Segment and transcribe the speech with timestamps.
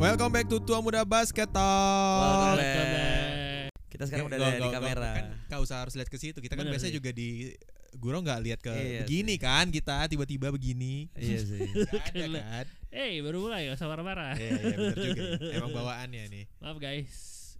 [0.00, 2.56] Welcome back to Tua Muda Basket Talk.
[2.56, 3.68] Welcome back.
[3.86, 5.10] Kita sekarang udah ada di kamera.
[5.12, 6.38] Kan kau usah harus lihat ke situ.
[6.38, 6.98] Kita kan Bener biasanya sih.
[6.98, 7.52] juga di
[7.92, 9.42] Guro nggak lihat ke Iya begini sih.
[9.42, 11.10] kan kita tiba-tiba begini.
[11.12, 11.60] Iya sih.
[12.06, 12.64] Ada kan?
[12.88, 14.34] Eh baru mulai gak usah marah-marah.
[14.34, 15.20] Iya, iya benar juga.
[15.20, 15.54] ya.
[15.58, 16.44] Emang bawaannya nih.
[16.58, 17.14] Maaf guys.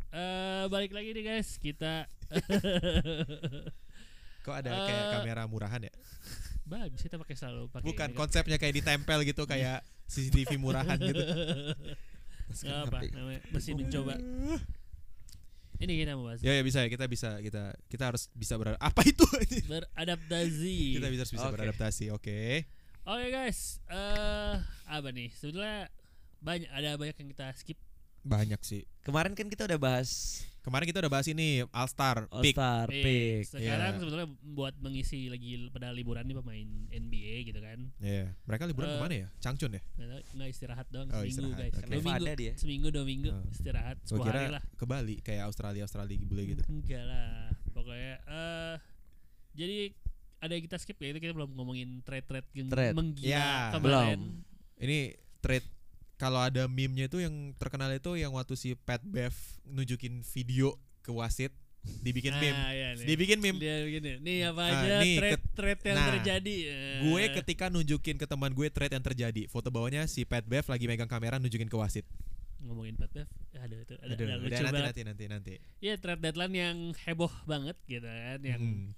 [0.09, 2.07] Eh balik lagi nih guys kita
[4.41, 5.93] Kok ada kayak Eh, kamera murahan ya?
[6.63, 8.17] bagus kita pakai selalu pakai Bukan kan.
[8.17, 11.19] konsepnya kayak ditempel gitu kayak CCTV murahan gitu.
[12.51, 14.15] Nggak apa namanya masih mencoba.
[15.81, 18.85] Ini kita mau bahas Ya ya bisa ya kita bisa kita kita harus bisa beradaptasi.
[18.85, 19.27] Apa itu?
[19.73, 20.79] beradaptasi.
[21.01, 21.55] kita bisa harus bisa Oke.
[21.57, 22.05] beradaptasi.
[22.13, 22.41] Oke.
[23.09, 25.33] Oke guys, eh apa nih?
[25.33, 25.89] Sebetulnya
[26.45, 27.81] banyak ada banyak yang kita skip.
[28.21, 28.85] Banyak sih.
[29.01, 32.53] Kemarin kan kita udah bahas Kemarin kita udah bahas ini All Star All Pick.
[32.53, 33.49] Star Pick.
[33.49, 33.99] Sekarang Iya.
[33.99, 37.79] sebetulnya buat mengisi lagi pada liburan nih pemain NBA gitu kan.
[37.97, 38.37] Iya.
[38.45, 39.29] Mereka liburan Eh, ke mana ya?
[39.39, 39.81] Changchun ya?
[39.91, 41.73] Nggak tahu, Nggak istirahat doang Oh, seminggu istirahat, guys.
[41.75, 41.87] oke.
[41.87, 42.53] Dua minggu, ada dia.
[42.55, 43.43] seminggu dua minggu Oh.
[43.51, 44.63] istirahat sepuluh hari lah.
[44.71, 46.63] ke Bali kayak Australia Australia boleh gitu.
[46.67, 47.49] Enggak lah.
[47.71, 48.75] Pokoknya eh
[49.53, 49.79] jadi
[50.39, 52.93] ada yang kita skip ya itu kita belum ngomongin trade-trade yang Trade.
[52.93, 54.45] menggila Ya, kemarin.
[54.77, 54.99] Ini
[55.39, 55.69] trade
[56.21, 59.33] kalau ada meme-nya itu yang terkenal itu yang waktu si Pat Bev
[59.65, 61.49] nunjukin video ke wasit
[61.99, 62.53] dibikin meme.
[62.55, 63.09] Ah, iya, nih.
[63.09, 63.57] Dibikin meme.
[63.57, 64.21] Dia begini.
[64.21, 66.57] Nih apa Ah, aja nih, trade ket- trade yang nah, terjadi.
[66.69, 70.61] Eh, Gue ketika nunjukin ke teman gue trade yang terjadi, foto bawahnya si Pat Bev
[70.63, 72.05] lagi megang kamera nunjukin ke wasit.
[72.61, 73.25] ngomongin Pat Bev,
[73.57, 75.55] ada itu ada, Aduh, ada udah lucu nanti nanti nanti nanti.
[75.81, 78.93] Iya trade deadline yang heboh banget gitu kan yang Hmm.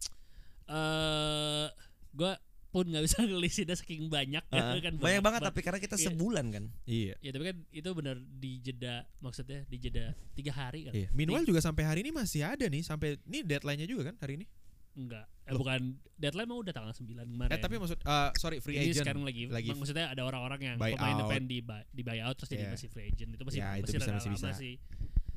[0.66, 1.66] eh
[2.12, 2.34] gua
[2.72, 6.08] pun nggak bisa ngelisinnya saking banyak Ah, kan banyak banget tapi karena kita Iya.
[6.08, 6.64] sebulan kan.
[6.82, 7.14] Iya.
[7.18, 11.12] ya tapi kan itu benar di jeda maksudnya di jeda tiga hari kan Iya.
[11.12, 14.46] Meanwhile juga sampai hari ini masih ada nih sampai ini deadline-nya juga kan hari ini.
[14.92, 15.58] enggak eh, Loh.
[15.58, 15.80] bukan
[16.14, 19.00] deadline mah udah tanggal 9 kemarin Eh tapi maksud eh, sorry free ini agent.
[19.02, 21.20] sekarang lagi, lagi maksudnya ada orang-orang yang buy pemain out.
[21.24, 22.72] depan di buy- di buyout terus jadi Iya.
[22.72, 24.48] masih free agent itu masih Ya, itu masih bisa- rada masih bisa.
[24.54, 24.74] sih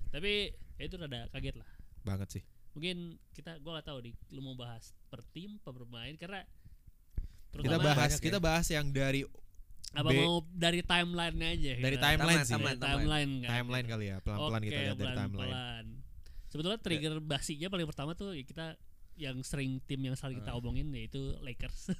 [0.09, 0.31] tapi
[0.75, 1.69] ya itu rada kaget lah
[2.01, 2.43] banget sih.
[2.71, 2.97] mungkin
[3.31, 6.43] kita gua gak tahu di lu mau bahas per tim per pemain karena
[7.57, 8.25] Kita bahas banyak ya.
[8.25, 9.21] kita bahas yang dari
[9.91, 12.03] apa B- mau dari timeline aja dari kita?
[12.05, 12.53] timeline Timeline, sih.
[12.53, 15.31] Timeline, timeline kan Timeline kali ya, pelan-pelan kita Oke, lihat dari timeline.
[15.31, 15.85] pelan-pelan.
[16.45, 18.65] sebetulnya trigger basinya paling pertama tuh ya kita
[19.15, 21.95] yang sering tim yang selalu kita omongin yaitu Lakers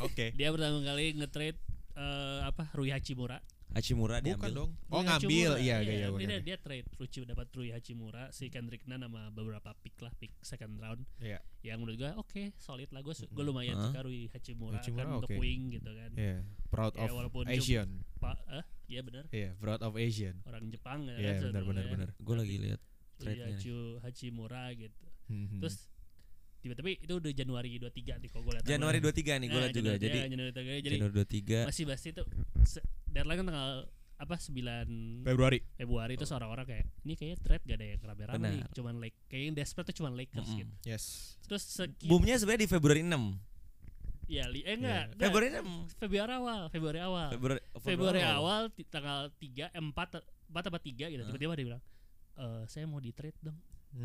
[0.00, 0.30] Oke.
[0.38, 1.58] dia pertama kali nge-trade
[1.94, 3.38] eh, apa Rui Hachimura
[3.70, 4.52] Hachimura Bukan diambil.
[4.52, 4.70] dong.
[4.88, 6.26] Oh ngambil, iya Iya, iya ini iya.
[6.32, 10.34] dia, dia trade Ruci dapat Rui Hachimura si Kendrick Nunn sama beberapa pick lah pick
[10.40, 11.38] second round Iya.
[11.62, 13.88] yang menurut gue oke solid lah gue gue lumayan Hah?
[13.88, 15.38] suka Rui Hachimura, Hachimura kan untuk oke.
[15.38, 16.38] wing gitu kan Iya.
[16.66, 17.88] Proud Ya, of walaupun Asian.
[18.16, 20.36] pak eh iya benar Iya, proud of Asian.
[20.44, 21.92] orang Jepang ya Iya, kan benar benar sebenarnya.
[21.92, 22.08] benar.
[22.18, 22.80] Gue lagi lihat
[23.16, 23.54] Rui trade-nya.
[24.00, 25.86] Hachimura gitu Hmm, terus
[26.60, 29.72] tiba-tiba itu udah Januari 23 nih kalau gue lihat Januari 23 nih gue Nah, lihat
[29.72, 29.90] juga.
[29.90, 30.76] Januari- Jadi ya, Januari 23.
[30.78, 32.26] jadi Januari 23 masih pasti tuh
[32.62, 33.70] se- deadline kan tanggal
[34.16, 35.58] apa 9 Februari.
[35.74, 39.42] Februari itu orang-orang kayak ini kayaknya trade gak ada yang rame-rame nih cuman like kayak
[39.42, 40.60] yang desperate tuh cuman Lakers Mm-mm.
[40.60, 41.04] gitu Yes.
[41.42, 43.16] terus seki boomnya sebenarnya di Februari 6.
[44.28, 45.02] ya li eh enggak, Iya.
[45.08, 45.24] enggak.
[45.24, 45.66] Februari 6.
[45.96, 49.90] Februari awal Februari awal Februari Februari awal ti- tanggal 3 eh, 4
[50.46, 51.82] 4 apa 3 gitu tiba-tiba dia bilang
[52.36, 53.79] eh saya mau di trade dong Hmm.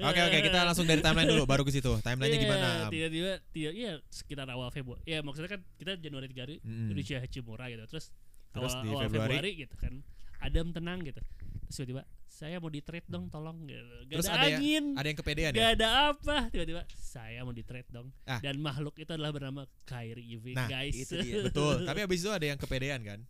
[0.00, 1.98] Oke oke kita langsung dari timeline dulu baru ke situ.
[2.00, 2.68] Timelinenya Iya, gimana?
[2.88, 5.02] Tiba-tiba tiba iya sekitar awal Februari.
[5.04, 6.92] Ya maksudnya kan kita Januari 3 hari Mm-mm.
[6.92, 7.84] Ricci Hachimura gitu.
[7.88, 8.60] Terus, Hmm.
[8.60, 9.30] Terus awal, di awal Februari?
[9.32, 9.50] Februari?
[9.56, 9.92] gitu kan.
[10.38, 11.20] Adem tenang gitu.
[11.64, 13.82] Terus tiba-tiba saya mau di trade dong tolong gitu.
[14.04, 14.84] Gak Terus ada, ada yang- angin.
[14.94, 15.56] Ada yang kepedean ya?
[15.56, 18.08] Gak ada apa tiba-tiba saya mau di trade dong.
[18.24, 18.38] Ah.
[18.38, 20.94] Dan makhluk itu adalah bernama Kyrie Irving Nah, guys.
[20.94, 21.42] itu dia.
[21.42, 21.82] Betul.
[21.82, 23.20] Tapi abis itu ada yang kepedean kan?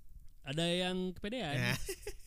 [0.45, 1.57] ada yang kepedean.
[1.57, 1.77] Nah,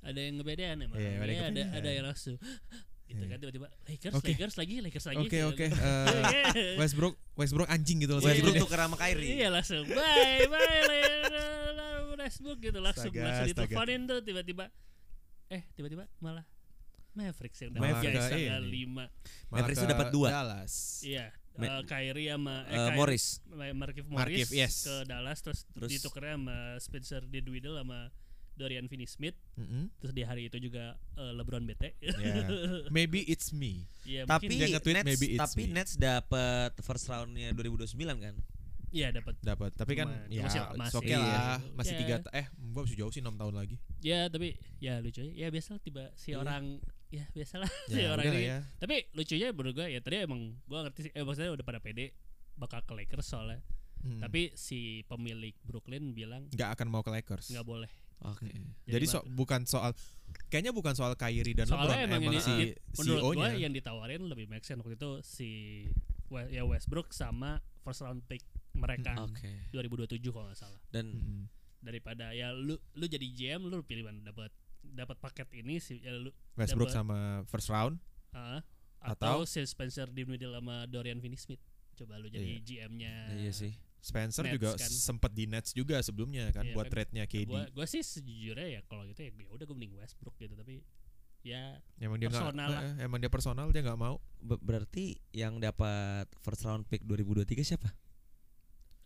[0.00, 0.96] Ada yang kepedean emang.
[0.96, 2.36] Iya, ada yang Iya, ada ada yang langsung
[3.08, 3.30] gitu Iya.
[3.32, 4.28] kan tiba-tiba Lakers Oke.
[4.30, 5.18] Lakers lagi Lakers lagi.
[5.24, 5.66] Oke oke.
[5.72, 8.28] eh, Westbrook Westbrook anjing gitu langsung.
[8.28, 8.68] Westbrook gitu deh.
[8.68, 9.28] tuker sama Kyrie.
[9.34, 10.82] Iya langsung bye bye
[12.18, 14.64] Westbrook gitu langsung Astaga, langsung diteleponin tuh tiba-tiba
[15.48, 16.44] eh tiba-tiba malah
[17.16, 18.28] Mavericks yang dapat guys.
[18.30, 19.08] 5 Malah
[19.50, 20.28] Mavericks tuh dapat dua.
[20.28, 20.74] Dallas.
[21.00, 23.26] iya eh, Kyrie sama eh, Kyrie- Morris.
[23.48, 24.86] Ma- Markif Morris Markieff, yes.
[24.86, 28.12] ke Dallas terus, Terus- ditukernya sama Spencer Dinwiddie sama
[28.58, 29.88] Dorian Finney-Smith Mm-mm.
[29.96, 30.84] terus di hari itu juga
[31.14, 32.50] eh, LeBron bete Yeah.
[32.90, 33.86] Maybe it's me.
[34.02, 35.72] Iya, Tapi nge-tweet, Nets, maybe it's tapi me.
[35.72, 38.34] Nets dapat first roundnya 2029 kan?
[38.88, 39.70] iya dapat Dapat.
[39.74, 41.12] Tapi kan Cuma- ya masih lama oke sih.
[41.12, 41.28] lah.
[41.60, 41.76] Iya.
[41.76, 41.98] Masih Ya.
[41.98, 43.76] tiga ta- eh gua masih jauh sih 6 tahun lagi.
[44.00, 46.40] ya tapi ya lucu ya ya biasa tiba si Iya.
[46.40, 48.58] orang ya biasalah si Ya, orang udah lah ini ya.
[48.76, 52.16] Tapi lucunya menurut gue ya tadi emang gue ngerti sih, eh maksudnya udah pada pede
[52.54, 53.60] bakal ke Lakers soalnya.
[53.98, 54.22] Hmm.
[54.22, 57.50] Tapi si pemilik Brooklyn bilang nggak akan mau ke Lakers.
[57.50, 57.90] nggak boleh.
[58.20, 58.46] Oke.
[58.46, 58.74] Hmm.
[58.84, 59.94] Jadi Jadi, so- bukan soal
[60.46, 62.54] kayaknya bukan soal Kyrie dan Soalnya LeBron emang, emang, yang si
[62.96, 63.48] menurut CEO-nya.
[63.56, 65.50] yang ditawarin lebih make sense waktu itu si
[66.46, 68.42] ya Westbrook sama first round pick
[68.74, 69.30] mereka Hmm.
[69.30, 69.50] Oke.
[69.72, 70.80] 2027 kalau nggak salah.
[70.88, 71.42] Dan Mm-mm.
[71.80, 74.50] daripada ya lu lu jadi GM lu pilih mana dapat
[74.80, 76.98] dapat paket ini sih ya lu Westbrook Dapat.
[76.98, 77.96] sama first round.
[78.30, 78.60] ah,
[79.00, 81.62] Atau- atau, si Spencer Dinwiddie sama Dorian Finney-Smith
[81.94, 84.88] coba lu jadi GM-nya iya sih Spencer Nets juga kan.
[84.88, 86.92] sempet di Nets juga sebelumnya kan Iya buat kan.
[86.94, 87.46] trade-nya KD.
[87.46, 90.80] gua gua sih sejujurnya ya kalau gitu ya ya udah gue mending Westbrook gitu tapi
[91.40, 92.82] ya emang dia personal lah.
[92.84, 94.18] eh, emang dia personal dia nggak mau.
[94.38, 97.90] Be- berarti yang dapat first round pick 2023 siapa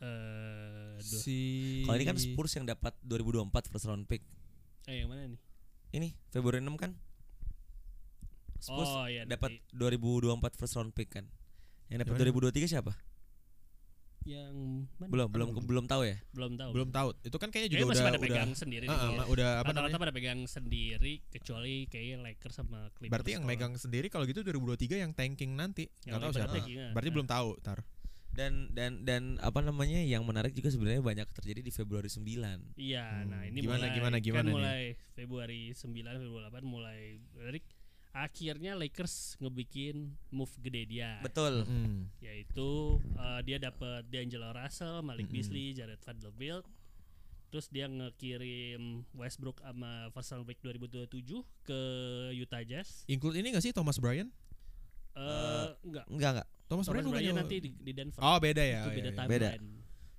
[0.01, 1.21] eh duh.
[1.21, 1.39] Si
[1.83, 4.23] kalau ini kan Spurs yang dapat 2024 first round pick
[4.85, 5.41] eh yang mana nih
[5.93, 6.93] ini Februari 6 kan
[8.59, 9.75] Spurs oh iya dapat nanti.
[9.75, 11.27] 2024 first round pick kan
[11.87, 12.51] yang dapat Gimana?
[12.51, 12.93] 2023 siapa
[14.25, 14.55] yang
[14.97, 15.09] mana?
[15.09, 15.65] belum belum Aduh.
[15.65, 17.09] belum tahu ya belum tahu belum tahu.
[17.23, 18.95] Itu kan kayaknya Kayaknya juga masih udah pada udah pegang sendiri nih.
[18.95, 19.99] ah, udah apa Rata-rata namanya?
[20.01, 23.13] pada pegang sendiri kecuali kayaknya Lakers sama Clippers.
[23.13, 25.91] Berarti yang megang sendiri kalau gitu 2023 yang tanking nanti.
[26.03, 26.55] Nggak tahu siapa.
[26.55, 26.91] tanking, ah.
[26.91, 27.15] Berarti Nah.
[27.15, 27.81] belum tahu, tar.
[28.31, 33.05] dan dan dan apa namanya yang menarik juga sebenarnya banyak terjadi di Februari 9 Iya,
[33.05, 34.55] Hmm, nah ini gimana, mulai, gimana, gimana kan nih?
[34.57, 34.83] mulai
[35.13, 35.85] Februari 9,
[36.17, 37.61] Februari 8 mulai menarik.
[38.13, 39.97] Akhirnya Lakers ngebikin
[40.29, 42.13] move gede dia, betul Mm.
[42.21, 42.69] yaitu
[43.15, 45.35] uh, dia dapat D'Angelo Russell, Malik Mm-mm.
[45.35, 46.69] Beasley, Jared Vanderbilt.
[47.49, 51.81] Terus dia ngekirim Westbrook sama first round pick 2027 ke
[52.35, 53.05] Utah Jazz.
[53.07, 54.29] Include ini gak sih Thomas Bryan?
[55.13, 56.05] Eh enggak.
[56.07, 58.21] enggak enggak Thomas, Thomas Bryan bukannya Bryant nanti di, di Denver.
[58.23, 58.81] Oh, beda ya.
[58.83, 59.25] itu Oh, beda iya, iya.
[59.27, 59.49] Beda.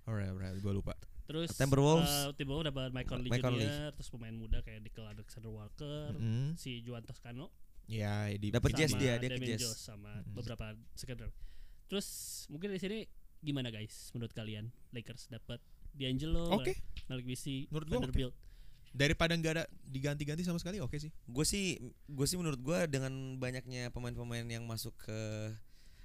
[0.03, 0.93] Alright, alright, gua lupa.
[1.23, 2.09] Terus Timberwolves.
[2.11, 3.65] eh, Timberwolves dapat Michael Lee Michael Lee.
[3.65, 3.89] Jr.
[3.93, 6.53] terus pemain muda kayak Nickel Alexander Walker, Mm.
[6.53, 7.49] si Juan Toscano,
[7.85, 9.75] Ya, di Dapat sama Jazz dia, dia ke Jazz.
[9.75, 10.33] Sama Mm.
[10.33, 11.33] beberapa secondary.
[11.85, 12.07] Terus
[12.47, 12.99] mungkin di sini
[13.39, 15.59] gimana guys menurut kalian Lakers dapat
[15.91, 16.73] D'Angelo, Oke.
[17.05, 17.99] Malik Beasley, Menurut gua.
[17.99, 18.33] Vanderbilt.
[18.89, 21.09] Daripada nggak ada diganti-ganti sama sekali, oke sih.
[21.27, 21.77] gue sih
[22.07, 25.19] gue sih menurut gue dengan banyaknya pemain-pemain yang masuk ke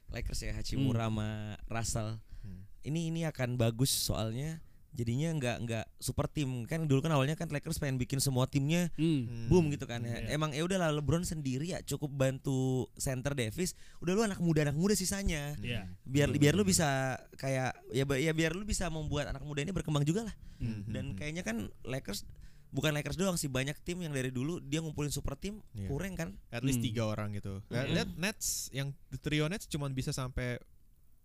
[0.08, 1.28] Lakers ya Hachimura sama
[1.66, 2.64] Russell Hmm.
[2.80, 7.46] ini ini akan bagus soalnya jadinya nggak nggak super tim kan dulu kan awalnya kan
[7.46, 9.46] Lakers pengen bikin semua timnya Hmm.
[9.46, 10.18] boom gitu kan ya.
[10.18, 10.34] Iya.
[10.34, 12.58] emang ya udahlah LeBron sendiri ya cukup bantu
[12.94, 15.86] center Davis udah lu anak muda anak muda sisanya Iya.
[16.02, 20.02] biar biar lu bisa kayak ya ya biar lu bisa membuat anak muda ini berkembang
[20.02, 22.26] juga lah Hmm, dan hmm, kayaknya kan Lakers
[22.68, 25.86] bukan Lakers doang sih banyak tim yang dari dulu dia ngumpulin super tim Iya.
[25.86, 26.88] kurang kan at least Hmm.
[26.90, 27.62] tiga orang gitu.
[27.64, 27.86] Hmm.
[27.88, 30.58] Lihat Nets yang trio Nets cuma bisa sampai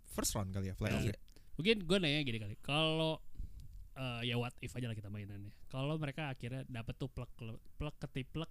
[0.09, 1.01] first round kali ya playoff.
[1.01, 1.17] Ya.
[1.53, 2.55] Mungkin gue nanya gini kali.
[2.59, 3.17] Kalau
[3.97, 5.53] eh, ya what if aja lah kita mainannya.
[5.69, 7.29] Kalau mereka akhirnya dapat tuh plug
[7.77, 8.49] plug ketiplek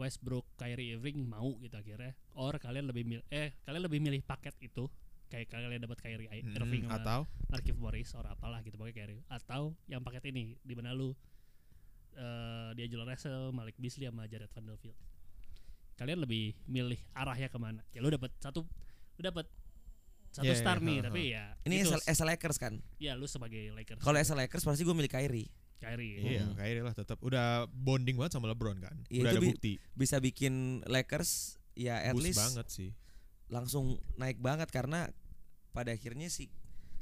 [0.00, 2.16] Westbrook, Kyrie Irving mau gitu akhirnya.
[2.32, 4.88] Or kalian lebih milih eh kalian lebih milih paket itu
[5.30, 7.20] kayak kalian dapat Kyrie Mm, Irving sama atau
[7.52, 11.14] Markieff Morris or apalah gitu pakai Kyrie atau yang paket ini di mana lu
[12.16, 14.96] eh D'Angelo Russell, Malik Beasley sama Jared Vanderbilt.
[15.94, 17.84] Kalian lebih milih arahnya ke mana?
[17.92, 18.64] Ya lu dapat satu
[19.14, 19.46] lu dapat
[20.30, 23.12] satu Iya, iya, star nih, ha, tapi ya ini itu, SL, SL Lakers kan ya
[23.12, 23.98] lu sebagai Lakers.
[23.98, 26.20] kalau SL Lakers pasti gue milih Kyrie Kyrie.
[26.20, 26.54] Iya, Hmm.
[26.54, 28.92] Kyrie lah tetap udah bonding banget sama LeBron kan.
[29.08, 29.72] Iya, udah ada bi- bukti.
[29.90, 30.52] bisa bikin
[30.84, 32.90] Lakers ya at Boost least banget sih.
[33.48, 35.08] langsung naik banget karena
[35.70, 36.52] pada akhirnya si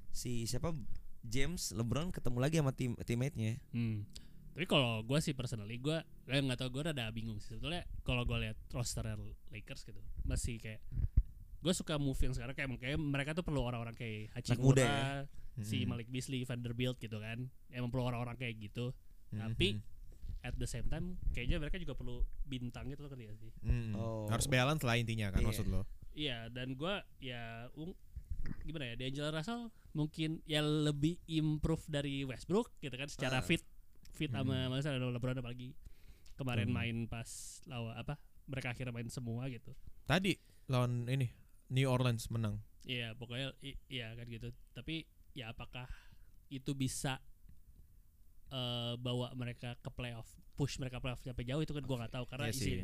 [0.09, 0.71] si siapa
[1.21, 4.07] James LeBron ketemu lagi sama tim teammate-nya Hmm.
[4.51, 8.23] Tapi kalau gue sih personally gue eh, nggak tau gue rada bingung sih sebetulnya kalau
[8.23, 9.07] gue lihat roster
[9.49, 10.79] Lakers gitu masih kayak
[11.59, 14.99] gue suka move yang sekarang kayak kayak mereka tuh perlu orang-orang kayak Hachimura, ya.
[15.59, 15.91] si Mm-mm.
[15.91, 17.39] Malik Beasley, Vanderbilt gitu kan
[17.69, 18.95] emang perlu orang-orang kayak gitu
[19.29, 19.43] Mm-mm.
[19.43, 19.83] tapi
[20.41, 23.91] at the same time kayaknya mereka juga perlu bintang gitu loh kan ya sih Mm-mm.
[23.93, 24.27] Oh.
[24.27, 25.47] harus balance lah intinya kan Iya.
[25.47, 25.83] maksud lo.
[26.13, 27.43] iya dan gue ya
[27.75, 27.99] ung-
[28.63, 33.45] gimana ya D'Angelo Russell mungkin ya lebih improve dari Westbrook gitu kan secara Ah.
[33.45, 33.67] fit
[34.15, 34.71] fit sama Hmm.
[34.73, 35.75] masa ada LeBron apalagi
[36.35, 36.77] kemarin Hmm.
[36.77, 37.27] main pas
[37.67, 38.15] lawa apa
[38.47, 39.75] mereka akhirnya main semua gitu
[40.07, 41.27] Tadi lawan ini
[41.69, 42.61] New Orleans menang.
[42.83, 43.53] Iya pokoknya
[43.87, 45.85] iya kan gitu tapi ya apakah
[46.49, 47.21] itu bisa
[48.49, 52.25] eh, bawa mereka ke playoff push mereka playoff sampai jauh itu kan gua nggak tahu
[52.27, 52.79] karena Iya isi sih.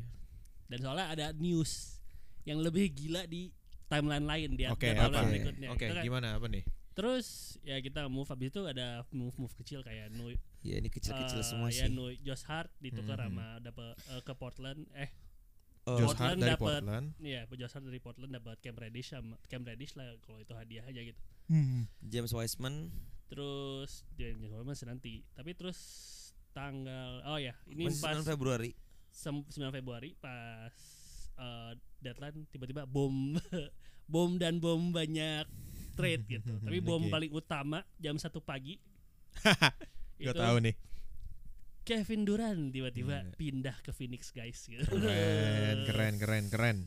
[0.67, 1.99] dan soalnya ada news
[2.45, 3.49] yang lebih gila di
[3.87, 5.09] timeline lain di Oke, di apa?
[5.09, 6.64] timeline berikutnya Oke, Itu kan- gimana apa nih?
[6.95, 7.26] terus
[7.67, 10.31] ya kita move habis itu ada move move kecil kayak nu
[10.62, 13.25] ya ini kecil-kecil eh, semua ya sih nu Josh Hart ditukar Mhm.
[13.26, 15.11] sama dapat eh, ke Portland eh
[15.85, 17.07] Oh, Josh Hart Portland dari dapet- Portland.
[17.21, 20.81] ya Josh Hart dari Portland dapat Cam Reddish sama Cam Reddish lah kalau itu hadiah
[20.83, 21.21] aja gitu.
[22.03, 22.88] James Wiseman.
[23.29, 25.21] Terus dia yang masih nanti.
[25.33, 25.76] Tapi terus
[26.57, 28.71] tanggal oh ya ini masih pas 9 Februari.
[29.11, 30.73] sem- 9 Februari pas
[31.35, 33.37] eh, deadline tiba-tiba bom
[34.12, 35.45] bom dan bom banyak
[35.93, 36.64] trade gitu.
[36.64, 37.12] Tapi bom Oke.
[37.12, 38.81] paling utama jam satu pagi.
[40.17, 40.75] Gak tahu nih.
[41.85, 43.33] Kevin Durant tiba-tiba Iya.
[43.35, 46.79] pindah ke Phoenix guys gitu Keren, keren, keren, keren.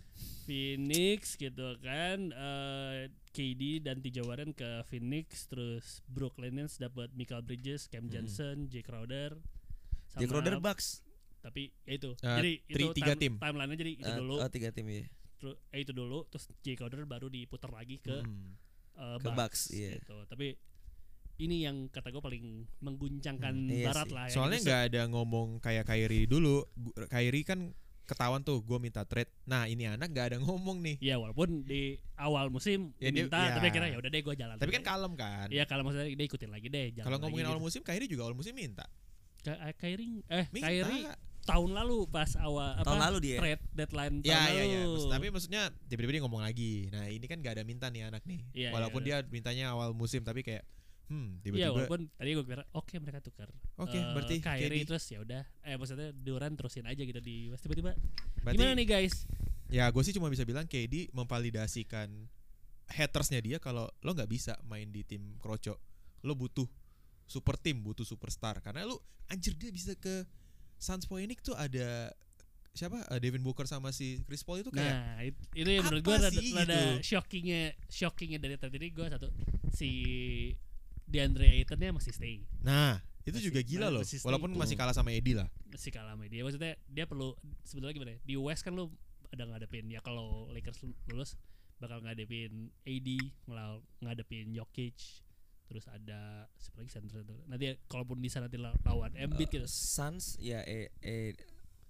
[0.44, 4.24] Phoenix gitu kan eh, KD dan T.J.
[4.24, 8.12] Warren ke Phoenix terus Brooklyn Nets dapat Michael Bridges, Cam Mm.
[8.12, 9.38] Johnson, Jay Crowder.
[10.10, 11.06] Sama- Crowder Bucks.
[11.38, 12.12] tapi ya itu.
[12.13, 13.34] Eh, jadi tri- itu tiga time- tim.
[13.38, 14.36] Timeline-nya jadi itu Eh, dulu.
[14.38, 15.06] Oh, tiga tim ya.
[15.38, 18.58] Terus eh, itu dulu terus Jay Crowder baru diputar lagi ke Hmm.
[18.96, 19.96] eh, Ke Bucks, iya.
[19.96, 20.25] gitu.
[20.25, 20.58] Tapi
[21.38, 22.46] ini yang kata gue paling
[22.79, 24.13] mengguncangkan Hmm, iya barat sih.
[24.13, 24.25] lah.
[24.25, 26.65] yang Soalnya bisa- nggak ada ngomong kayak Kyrie dulu.
[27.08, 27.60] Kyrie kan
[28.03, 29.29] ketahuan tuh gue minta trade.
[29.44, 30.96] Nah ini anak nggak ada ngomong nih.
[30.98, 33.53] Ya walaupun di awal musim Ya, dia- minta ya.
[33.53, 34.56] tapi akhirnya ya udah deh gue jalan.
[34.56, 35.48] Tapi kan kalem kan.
[35.48, 36.86] Iya kalau maksudnya dia ikutin lagi deh.
[36.96, 37.51] Kalau lagi ngomongin gitu.
[37.51, 38.86] awal musim, Kyrie juga awal musim minta.
[39.39, 40.65] Ka- eh, Kyrie eh Minta.
[40.65, 41.06] Kyrie
[41.44, 43.38] tahun lalu pas awal apa Tahun lalu dia.
[43.38, 44.51] trade deadline tahun Ya lalu.
[44.51, 44.82] ya ya.
[44.86, 46.74] Maksud- Tapi maksudnya tiba-tiba dia ngomong lagi.
[46.89, 48.39] Nah ini kan gak ada minta nih anak nih.
[48.51, 49.20] Iya, Walaupun iya.
[49.20, 50.74] dia mintanya awal musim tapi kayak Iya
[51.08, 51.72] hmm tiba-tiba.
[51.72, 53.50] walaupun tadi gue kira oke mereka tukar.
[53.78, 54.88] Oke Eh, berarti Kyrie KD.
[54.88, 57.96] terus ya udah eh maksudnya Durant terusin aja gitu di tiba-tiba.
[58.42, 59.24] Berarti Gimana nih guys?
[59.68, 62.08] ya gue sih cuma bisa bilang KD memvalidasikan
[62.88, 65.76] hatersnya dia kalau lo nggak bisa main di tim kroco.
[66.22, 66.68] Lo butuh
[67.26, 70.24] super tim, butuh superstar karena lo anjir dia bisa ke
[70.78, 72.16] Suns Phoenix tuh ada
[72.72, 76.00] siapa Eh, Devin Booker sama si Chris Paul itu kayak Nah, it- itu yang menurut
[76.02, 77.10] gue rada, sih rada gitu?
[77.10, 79.28] shockingnya shockingnya dari tadi ini gue satu
[79.70, 79.90] si
[81.08, 82.44] DeAndre Aytonnya masih stay.
[82.62, 84.04] Nah itu Masih- juga gila loh.
[84.04, 85.48] masih walaupun masih kalah sama Eddie lah.
[85.68, 88.88] Masih kalah sama dia maksudnya dia perlu sebetulnya gimana ya di West kan lu
[89.28, 91.36] ada ngadepin ya kalau Lakers lulus
[91.78, 93.08] bakal ngadepin AD
[94.00, 94.96] ngadepin Jokic
[95.68, 99.68] terus ada siapa lagi center nanti kalaupun di sana nanti la- lawan Embiid gitu.
[99.68, 101.36] Eh, Suns ya eh, eh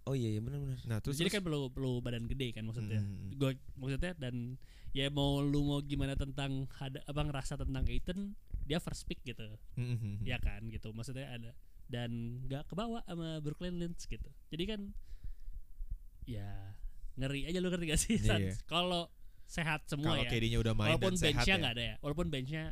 [0.09, 0.79] oh iya iya benar benar.
[0.89, 2.97] nah terus jadi kan perlu perlu badan gede kan maksudnya.
[2.97, 3.37] Mm.
[3.37, 4.57] gue maksudnya dan
[4.91, 8.33] ya mau lu mau gimana tentang ada apa ngerasa tentang Aiton
[8.67, 10.21] dia first pick gitu Mm-hmm.
[10.21, 11.51] ya kan gitu maksudnya ada
[11.87, 12.11] dan
[12.43, 14.81] nggak kebawa sama Brooklyn Nets gitu jadi kan
[16.25, 16.75] ya
[17.15, 18.53] ngeri aja lu ngerti gak sih iya.
[18.67, 19.07] kalau
[19.47, 21.95] sehat semua kalau ya KD-nya udah main walaupun dan sehat benchnya ya, nggak ada ya
[21.97, 22.63] walaupun benchnya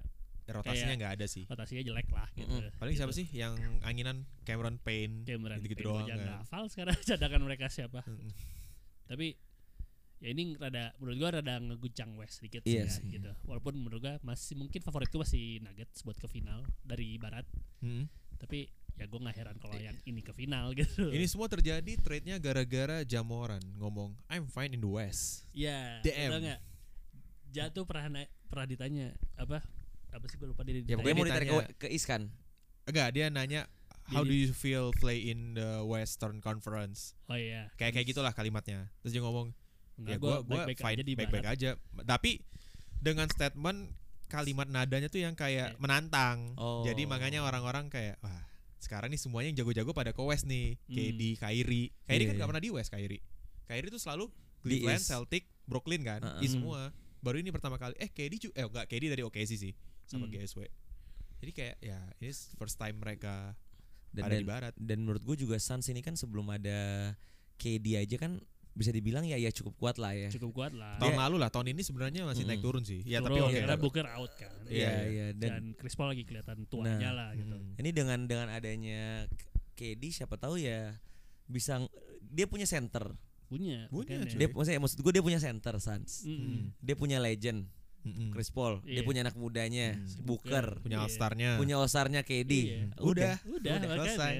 [0.46, 2.76] rotasinya kayak- nggak ada sih rotasinya jelek lah gitu Mm-mm.
[2.76, 3.20] paling siapa Gitu.
[3.24, 6.20] sih yang anginan Cameron Payne Cameron gitu-gitu Payne doang aja kan.
[6.20, 8.30] nggak hafal sekarang cadangan mereka siapa Mm-mm.
[9.08, 9.40] tapi
[10.26, 13.04] ya ini rada menurut gua rada ngeguncang West sedikit Iya sih, sih.
[13.08, 17.46] ya, gitu walaupun menurut gua masih mungkin favoritku masih Nuggets buat ke final dari barat
[17.80, 18.10] Mm-mm.
[18.36, 22.36] tapi ya gua nggak heran kalau yang ini ke final gitu Ini semua terjadi trade-nya
[22.38, 25.46] gara-gara Jamoran ngomong I'm fine in the West.
[25.52, 26.28] ya DM.
[26.28, 26.62] tau nggak
[27.52, 29.06] jatuh pernah na- pernah ditanya
[29.36, 29.62] apa
[30.10, 31.04] apa sih gua lupa dia Ya, ditanya.
[31.04, 32.22] Dia mau ditarik ke, ditanya- ke East kan?
[32.84, 33.62] Enggak, dia nanya
[34.08, 37.14] how do you feel play in the Western Conference?
[37.26, 38.88] oh iya Kayak kayak gitulah kalimatnya.
[39.00, 39.52] Terus dia ngomong,
[39.98, 40.20] Ya
[40.76, 41.56] fine aja di baik-baik barat.
[41.56, 41.70] aja.
[42.02, 42.44] Tapi
[42.98, 45.80] dengan statement kalimat nadanya tuh yang kayak Iya.
[45.80, 46.52] menantang.
[46.56, 46.84] Oh.
[46.84, 48.44] Jadi makanya orang-orang kayak wah,
[48.78, 50.76] sekarang nih semuanya yang jago-jago pada ke West nih.
[50.82, 50.92] Hmm.
[50.92, 51.94] KD, Kyrie.
[52.02, 52.42] Kyrie Iya, kan iya.
[52.42, 53.22] gak pernah di West Kyrie.
[53.64, 54.26] Kyrie tuh selalu
[54.60, 55.00] Di Cleveland.
[55.00, 56.42] Celtic, Brooklyn kan, Uh-uh.
[56.42, 56.66] East Hmm.
[56.66, 56.82] semua.
[57.22, 59.74] Baru ini pertama kali eh KD juga eh enggak KD dari OKC sih
[60.04, 60.34] sama Hmm.
[60.34, 60.66] GSW.
[61.38, 63.54] Jadi kayak ya ini first time mereka
[64.10, 64.74] Dan, ada dan, di barat.
[64.76, 67.14] dan menurut gue juga Suns ini kan sebelum ada
[67.56, 68.42] KD aja kan
[68.76, 70.28] bisa dibilang ya ya cukup kuat lah ya.
[70.30, 72.68] cukup kuat lah Tahun Dia- lalu lah, tahun ini sebenarnya masih naik Mm-mm.
[72.68, 73.00] turun sih.
[73.02, 73.56] Ya Turun, tapi oke.
[73.58, 73.76] karena.
[73.80, 75.04] Booker out kan Iya, Iya iya.
[75.08, 77.80] iya dan, dan Chris Paul lagi kelihatan tuanya Nah, lah gitu Mm.
[77.80, 79.32] ini dengan dengan adanya
[79.74, 80.92] KD siapa tahu ya
[81.46, 81.80] bisa
[82.22, 83.16] dia punya center.
[83.46, 84.26] punya Punya.
[84.26, 86.26] Dia maksudnya maksud gue dia punya center Suns.
[86.26, 86.76] Mm.
[86.78, 87.70] Dia punya legend
[88.02, 88.30] Mm-mm.
[88.30, 88.82] Chris Paul.
[88.82, 89.02] Dia Iya.
[89.04, 90.04] punya anak mudanya Hmm.
[90.04, 90.78] Si Booker.
[90.80, 91.06] punya Iya.
[91.06, 91.50] all star-nya.
[91.56, 92.52] Punya osarnya KD.
[92.52, 92.78] Iya.
[93.00, 93.34] Udah.
[93.42, 94.04] udah, Udah, makanya.
[94.12, 94.34] selesai.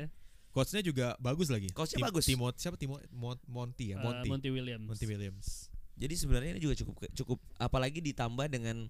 [0.56, 1.68] Coachnya juga bagus lagi.
[1.70, 2.24] Coachnya Tim- bagus.
[2.24, 4.28] Timo, siapa Timo Mon- Monty ya, Eh, Monty.
[4.32, 5.48] Monty Williams Monty Williams.
[5.96, 8.88] Jadi sebenarnya ini juga cukup cukup apalagi ditambah dengan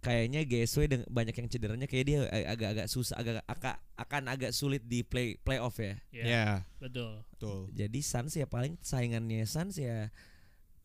[0.00, 4.50] kayaknya GSW dengan banyak yang cederanya kayak dia ag- agak-agak susah agak agak akan agak
[4.50, 5.94] sulit di play playoff ya.
[6.10, 6.46] ya Ya,
[6.78, 7.68] betul betul.
[7.70, 10.10] Jadi Suns ya paling saingannya Suns ya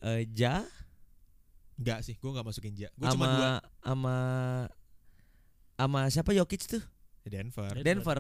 [0.02, 0.68] eh, Ja
[1.76, 2.88] Enggak sih, gua nggak masukin Ja.
[2.94, 3.52] Gua cuma dua.
[3.82, 4.16] sama
[5.76, 6.84] sama siapa Jokic tuh?
[7.24, 7.74] Denver.
[7.76, 7.84] Denver.
[7.84, 8.20] Denver,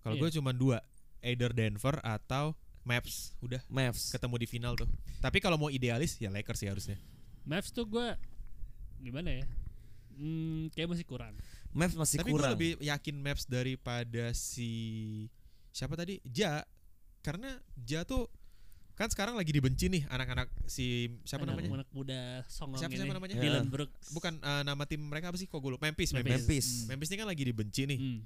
[0.00, 0.22] Kalau Iya.
[0.22, 0.84] gue cuma dua,
[1.24, 2.52] either Denver atau
[2.82, 3.32] Maps.
[3.40, 4.12] Udah Mavs.
[4.12, 4.84] ketemu di final tuh.
[5.18, 7.00] Tapi kalau mau idealis ya Lakers sih harusnya.
[7.42, 8.06] Mavs tuh gue
[9.00, 9.44] gimana ya
[10.14, 11.36] hmm, kayak masih kurang
[11.72, 12.52] Mavs masih Tapi gue kurang.
[12.54, 14.70] lebih yakin Maps daripada si
[15.70, 16.22] siapa tadi?
[16.24, 16.62] Ja.
[17.18, 18.28] Karena Ja tuh
[18.94, 21.82] kan sekarang lagi dibenci nih anak-anak si siapa Anak- namanya?
[21.82, 23.34] anak muda songong Siapa- ini siapa namanya?
[23.34, 23.72] Dylan Ya.
[23.72, 25.44] Brooks Bukan eh, nama tim mereka apa sih?
[25.44, 25.82] Kok gue lupa.
[25.82, 26.30] Memphis, Memphis.
[26.30, 26.46] Memphis.
[26.46, 26.66] Memphis.
[26.70, 26.86] Hmm.
[26.94, 27.98] Memphis ini kan lagi dibenci nih.
[27.98, 28.20] Hmm.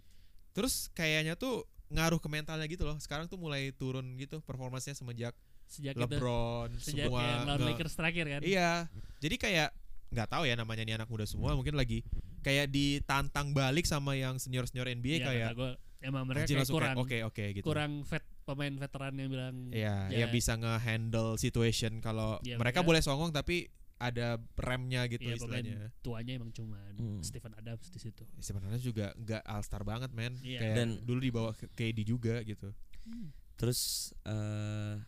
[0.52, 2.96] Terus kayaknya tuh ngaruh ke mentalnya gitu loh.
[2.98, 5.32] Sekarang tuh mulai turun gitu performansnya semenjak
[5.66, 8.88] sejak itu LeBron sejak semua yang lawan Lakers terakhir kan Iya.
[9.18, 9.68] Jadi kayak
[10.08, 12.00] nggak tahu ya namanya nih anak muda semua mungkin lagi
[12.40, 17.18] kayak ditantang balik sama yang senior-senior NBA Iya, kayak gua, emang mereka kayak kurang oke
[17.28, 17.64] oke gitu.
[17.66, 20.24] kurang vet pemain veteran yang bilang Iya, Ya.
[20.24, 23.68] ya bisa nge-handle situation kalau Iya, mereka mereka- boleh songong tapi
[23.98, 25.90] ada remnya gitu Iya, istilahnya.
[26.00, 27.18] tuanya emang cuman Hmm.
[27.20, 28.22] Stephen Adams di situ.
[28.38, 30.38] Sebenarnya juga nggak all star banget men.
[30.38, 30.58] Iya.
[30.60, 32.70] Kayak Dan- dulu dibawa ke KD juga gitu.
[33.54, 33.80] Terus
[34.22, 35.02] eh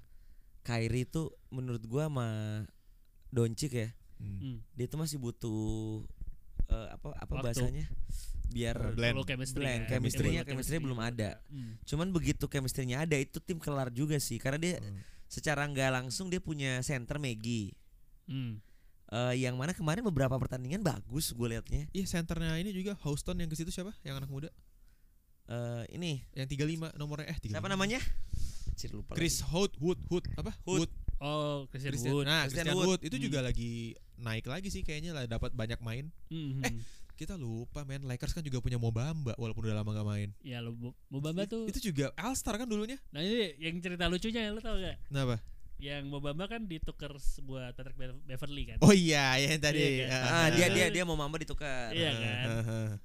[0.61, 2.29] Kyrie tuh menurut gua sama
[3.29, 4.37] Doncic ya, Hmm.
[4.37, 4.57] Hmm.
[4.73, 6.03] dia tuh masih butuh
[6.67, 7.45] eh, apa apa Waktu.
[7.47, 7.87] bahasanya?
[8.49, 9.23] Biar blend.
[9.25, 9.87] Chemistry Blend.
[9.87, 11.39] Chemistry-nya- Perlu chemistry belum ada.
[11.47, 11.79] Hmm.
[11.81, 14.99] cuman begitu chemistry-nya ada itu tim kelar juga sih karena dia Hmm.
[15.27, 17.71] secara nggak langsung dia punya center Maggie.
[18.27, 18.59] Hmm.
[19.11, 21.91] Eh, yang mana kemarin beberapa pertandingan bagus gue liatnya.
[21.91, 23.91] Iya senternya ini juga Houston yang ke situ siapa?
[24.07, 24.49] Yang anak muda?
[25.51, 27.51] Eh, ini Yang 35 nomornya eh 35.
[27.51, 27.99] siapa namanya?
[28.79, 29.51] Cir lupa Chris lagi.
[29.51, 30.55] Hood Wood Hood apa?
[30.63, 30.87] Hood.
[31.21, 32.25] Oh, Christian, Christian, Wood.
[32.25, 32.87] nah Christian Christian Wood.
[32.89, 33.01] Wood.
[33.03, 36.09] itu juga lagi naik lagi sih kayaknya lah dapat banyak main.
[36.31, 36.63] Hmm.
[36.63, 36.79] Eh,
[37.21, 40.29] Kita lupa men, Lakers kan juga punya Mobamba walaupun udah lama gak main.
[40.41, 40.73] ya lo
[41.13, 41.69] Mobamba tuh.
[41.69, 42.97] Itu juga All Star kan dulunya.
[43.13, 44.97] Nah ini yang cerita lucunya lo tau gak?
[45.13, 45.37] Kenapa?
[45.81, 47.11] Yang Mobamba kan ditukar
[47.43, 48.79] buat Patrick Be- Beverly kan.
[48.81, 49.81] Oh iya, yang tadi.
[49.99, 50.23] Iya kan?
[50.23, 51.91] Ah, dia dia dia mau mamba ditukar.
[51.91, 52.21] Iya kan.
[52.45, 52.49] kan.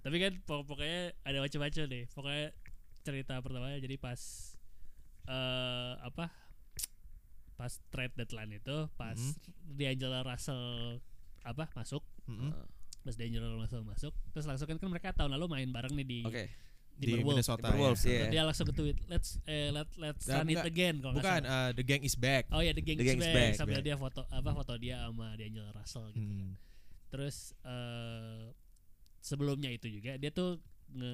[0.03, 2.03] Tapi kan pok- pokoknya ada macam-macam deh.
[2.11, 2.45] Pokoknya
[3.01, 4.19] cerita pertamanya jadi pas
[5.25, 6.27] eh apa?
[7.55, 9.31] Pas trade deadline itu, pas Mhm.
[9.73, 10.99] D'Angelo Russell
[11.41, 12.51] apa masuk, Mm-mm.
[12.99, 16.19] pas D'Angelo Russell masuk, terus langsung kan kan mereka tahun lalu main bareng nih di
[16.21, 16.51] Oke.
[16.95, 17.43] Di Timberwolves.
[17.43, 17.67] Minnesota.
[17.67, 18.11] Timberwolves, ya.
[18.11, 18.25] iya.
[18.31, 21.69] Dia langsung ke-tweet, let's eh, let let's Nah, run it again kalau nggak Bukan, uh,
[21.75, 22.47] The Gang is back.
[22.55, 23.35] Oh ya The Gang, The is Gang is Back.
[23.35, 23.53] Back.
[23.59, 23.87] sambil Back.
[23.91, 26.23] dia foto apa foto dia sama D'Angelo Russell gitu.
[26.23, 26.51] Hmm.
[27.11, 28.55] Terus eh
[29.25, 30.61] sebelumnya itu juga dia tuh
[30.93, 31.13] nge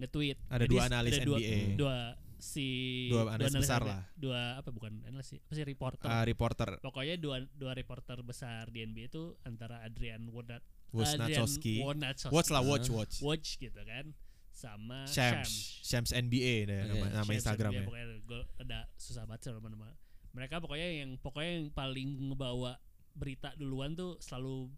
[0.00, 0.38] nge-tweet.
[0.48, 1.58] Ada Jadi dua analis ada dua, NBA.
[1.76, 1.98] Dua
[2.40, 2.68] si
[3.12, 4.02] Dua analis besar NBA, lah.
[4.16, 5.38] Dua apa bukan analis sih?
[5.44, 6.08] Apa sih reporter.
[6.08, 11.84] Uh, reporter Pokoknya dua dua reporter besar di NBA itu antara Adrian Wojnarowski.
[11.84, 12.32] Wojnarowski.
[12.32, 13.14] Watch lah, watch, watch.
[13.20, 14.16] Watch gitu kan.
[14.60, 15.52] Sama Shams, Shams.
[15.80, 16.88] Shams NBA deh Oke.
[16.92, 17.80] nama, nama Shams Instagramnya.
[17.80, 19.88] NBA, pokoknya gue ada susah banget sih nama-nama.
[20.30, 22.76] Mereka pokoknya yang pokoknya yang paling ngebawa
[23.12, 24.68] berita duluan tuh selalu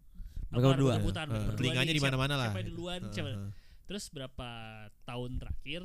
[0.49, 0.93] Mereka berdua.
[0.97, 2.49] rebutan, Uh, berdua telinganya di mana-mana lah.
[2.49, 3.51] Siapa yang duluan, Uh, siapa- uh.
[3.83, 4.49] Terus berapa
[5.03, 5.83] tahun terakhir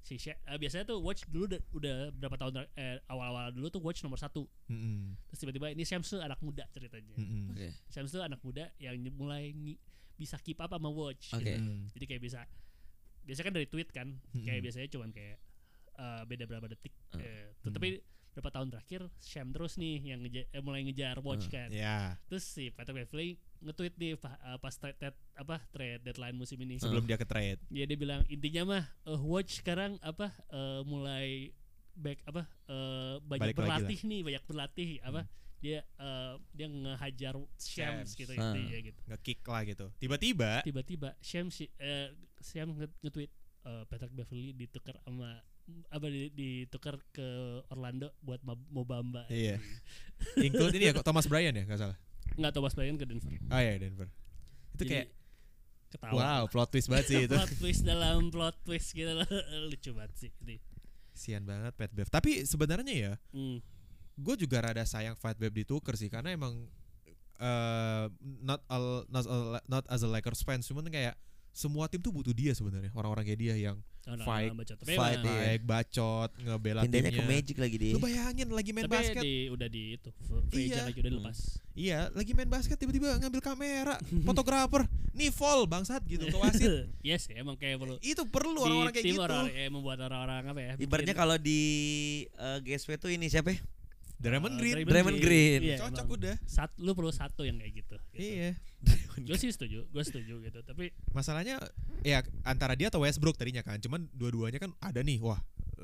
[0.00, 3.78] si Sha- eh, biasanya tuh watch dulu udah, udah berapa tahun eh, awal-awal dulu tuh
[3.78, 4.48] watch nomor satu.
[4.66, 5.14] Mm-mm.
[5.28, 7.14] Terus tiba-tiba ini Shams tuh anak muda ceritanya.
[7.14, 7.54] Mm-mm.
[7.54, 7.68] Oke.
[7.86, 9.54] Shams tuh anak muda yang mulai
[10.16, 11.30] bisa keep up sama watch.
[11.30, 11.44] Oke.
[11.46, 11.60] gitu.
[11.62, 11.84] Mm.
[11.94, 12.40] Jadi kayak bisa
[13.22, 14.64] biasanya kan dari tweet kan, kayak Mm-mm.
[14.64, 15.36] biasanya cuman kayak
[15.96, 16.94] eh, beda berapa detik.
[17.12, 17.74] Uh, eh, mm.
[17.74, 17.88] Tapi
[18.30, 21.68] berapa tahun terakhir Sham terus nih yang ngeja- eh, mulai ngejar watch Uh, kan.
[21.68, 26.36] Ya, Terus si Patrick Beverly nge-tweet nih pa- eh, pas trade, trade- apa trade deadline
[26.38, 26.78] musim ini.
[26.78, 27.60] sebelum dia ke trade.
[27.68, 31.52] Ya dia bilang intinya mah eh, watch sekarang apa eh, mulai
[31.92, 32.89] back apa eh,
[33.30, 35.20] banyak Balik berlatih nih, banyak berlatih apa
[35.60, 38.10] dia eh, dia ngehajar Shams Shams.
[38.14, 38.50] gitu Ah.
[38.50, 39.00] intinya gitu.
[39.06, 39.86] Nge-kick lah gitu.
[39.96, 42.08] Tiba-tiba Tiba-tiba Shams eh,
[42.40, 43.30] Shams nge- nge-tweet
[43.62, 45.38] eh, Patrick Beverly ditukar sama
[45.86, 47.28] apa di- ditukar ke
[47.68, 49.28] Orlando buat Mab- Mobamba.
[49.28, 49.60] Iya.
[50.40, 51.96] include ini ya kok Thomas Bryan ya, nggak salah.
[52.32, 53.30] Nggak Thomas Bryant ke Denver.
[53.46, 54.08] Oh iya Denver.
[54.72, 55.06] Itu Jadi, kayak
[55.90, 56.14] ketawa.
[56.14, 57.34] wow, plot twist banget sih itu.
[57.36, 59.26] plot twist dalam plot twist gitu loh.
[59.68, 60.30] lucu banget sih.
[60.40, 60.56] Ini.
[61.20, 62.08] Sian banget Pat Bev.
[62.08, 63.60] Tapi sebenarnya ya, Hmm.
[64.16, 66.64] gue juga rada sayang Pat Bev ditukar sih karena emang
[67.36, 68.04] eh
[68.40, 71.16] not all, not all- not as a Lakers fans cuman kayak
[71.50, 74.76] semua tim tuh butuh dia sebenarnya orang-orang kayak dia yang Oh, Fight- nah, bacot.
[74.80, 75.22] Fight, Iya.
[75.22, 77.28] baik bacot ngebela Pindahnya ke timnya.
[77.30, 77.92] Magic lagi dia.
[77.92, 79.22] Lu bayangin lagi main tapi basket.
[79.22, 80.08] di, udah di itu
[80.48, 80.82] free Iya.
[80.82, 81.20] lagi udah Hmm.
[81.20, 81.38] lepas.
[81.70, 84.82] Iya, lagi main basket tiba-tiba ngambil kamera, fotografer,
[85.12, 86.88] nih fall bangsat gitu ke wasit.
[87.06, 89.20] yes, emang kayak perlu Itu perlu orang-orang kayak gitu.
[89.20, 90.72] orang eh, membuat orang-orang apa ya?
[90.76, 91.60] Ibaratnya kalau di
[92.26, 93.60] eh, GSW tuh ini siapa ya?
[94.20, 94.74] Draymond Eh, Green.
[94.84, 95.60] Draymond Green.
[95.64, 96.16] Iya, Cocok emang.
[96.20, 96.34] udah.
[96.44, 97.96] Sat, lu perlu satu yang kayak gitu.
[98.12, 98.20] gitu.
[98.20, 98.50] Iya.
[99.20, 100.60] Gue sih setuju, gue setuju gitu.
[100.60, 101.60] Tapi Masalahnya
[102.00, 105.20] ya antara dia atau Westbrook tadinya kan, cuman dua-duanya kan ada nih.
[105.20, 105.36] Wah,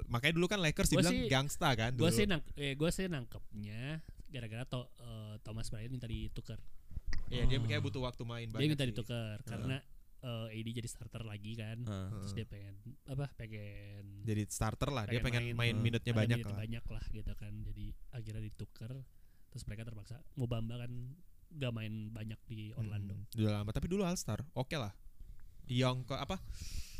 [0.07, 2.13] makanya dulu kan Lakers Gua dibilang sih- gangsta kan gue dulu.
[2.13, 6.57] sih nang, eh, gue sih nangkepnya gara-gara to, eh, Thomas Bryant minta ditukar.
[7.27, 8.61] Iya, dia kayak butuh waktu main banyak.
[8.63, 8.91] Dia minta sih.
[8.93, 9.77] ditukar karena
[10.27, 11.79] eh, AD jadi starter lagi kan.
[11.81, 12.09] Heeh.
[12.19, 12.75] Terus dia pengen
[13.07, 13.27] apa?
[13.33, 15.85] Pengen Jadi starter lah, dia pengen main, Hmm.
[15.85, 16.59] minutnya ada banyak minute lah.
[16.59, 17.53] banyak lah gitu kan.
[17.63, 18.93] Jadi akhirnya ditukar.
[19.49, 20.93] Terus mereka terpaksa mau Bamba kan
[21.49, 23.15] gak main banyak di Orlando.
[23.15, 24.43] Hmm, udah lama, tapi dulu All Star.
[24.53, 24.91] Oke lah.
[25.65, 26.43] Yang ke apa?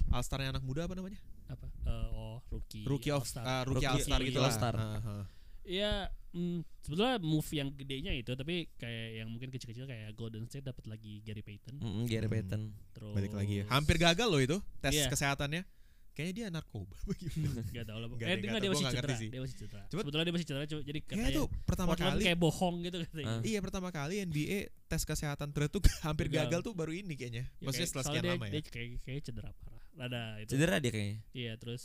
[0.09, 1.19] All Starnya anak muda apa namanya?
[1.47, 1.67] Apa?
[1.85, 2.83] Eh, oh, rookie.
[2.83, 3.43] Rookie of All-Star.
[3.43, 4.51] uh, Rookie, Rookie- All Star gitu lah.
[4.51, 4.75] All-Star.
[4.75, 5.25] Ah, ah.
[5.67, 5.93] Iya,
[6.31, 10.87] mm, sebetulnya move yang gedenya itu tapi kayak yang mungkin kecil-kecil kayak Golden State dapat
[10.87, 11.77] lagi Gary Payton.
[11.77, 12.33] Mm, Gary Hmm.
[12.33, 12.63] Payton.
[12.93, 13.65] Terus Balik lagi ya.
[13.69, 15.11] Hampir gagal loh itu tes Iya.
[15.11, 15.63] kesehatannya.
[16.17, 17.61] Kayaknya dia narkoba bagaimana.
[17.77, 18.09] Gak tau lah.
[18.09, 19.17] Nggak eh, ada, dia, masih cedera.
[19.19, 19.83] Dia masih cedera.
[19.85, 22.97] Coba- Sebetulnya dia masih cedera, jadi Kayaknya katanya tuh pertama Portland kali kayak bohong gitu
[23.05, 23.27] katanya.
[23.29, 23.41] Ah.
[23.45, 26.49] Iya pertama kali NBA tes kesehatan terus tuh hampir Gagal.
[26.49, 27.45] gagal tuh baru ini kayaknya.
[27.51, 28.53] Ya, Maksudnya kayak- setelah sekian dia, lama ya.
[28.55, 29.83] Dia kayak, kayak cedera parah.
[29.97, 30.49] Rada itu.
[30.53, 31.19] Cedera dia kayaknya.
[31.33, 31.85] Iya, terus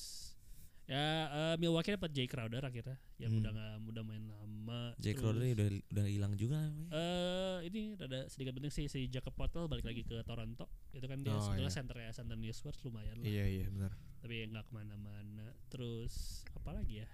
[0.92, 3.40] Ya eh, Milwaukee dapat Jay Crowder akhirnya yang Hmm.
[3.40, 4.82] udah nggak udah main lama.
[4.98, 6.90] Jay Terus, Crowder udah udah hilang juga namanya.
[6.92, 10.68] Eh ini ada sedikit penting sih si Jacob Poeltl balik lagi ke Toronto.
[10.92, 11.78] Itu kan dia Oh, sebetulnya iya.
[11.78, 13.26] center ya Antonio Spurs lumayan lah.
[13.26, 13.96] Iya iya benar.
[14.20, 15.48] Tapi ya nggak ke mana-mana.
[15.66, 16.14] Terus
[16.52, 17.08] apa lagi ya?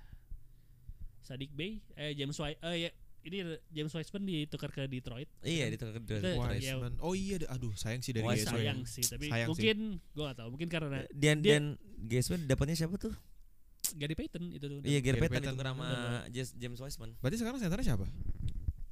[1.19, 2.89] Sadik Bey, eh James White, eh ya
[3.21, 3.37] ini
[3.69, 5.27] James Wiseman ditukar ke Detroit.
[5.39, 6.33] Iya di tengah Itu- kedua.
[6.49, 6.93] ya- Wiseman.
[6.97, 8.55] Oh iya, aduh sayang sih dari Wise GSW.
[8.55, 9.51] sayang sih, tapi Sayang sih.
[9.53, 9.77] mungkin
[10.15, 11.63] gua gak tahu, mungkin karena Dan dia- dan
[11.99, 13.11] Gasman dapatnya siapa tuh?
[13.95, 14.77] Gary Payton itu tuh.
[14.81, 15.55] Iya Gary Gary Payton Payton.
[15.55, 15.87] itu sama
[16.57, 17.09] James Wiseman.
[17.21, 18.05] Berarti sekarang senternya siapa?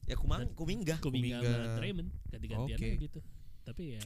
[0.06, 1.02] Ya Kumang, Kuminga.
[1.02, 1.42] Kuminga Kuminga.
[1.42, 2.90] sama Draymond ganti-gantian Oke.
[3.02, 3.20] gitu.
[3.66, 4.04] Tapi ya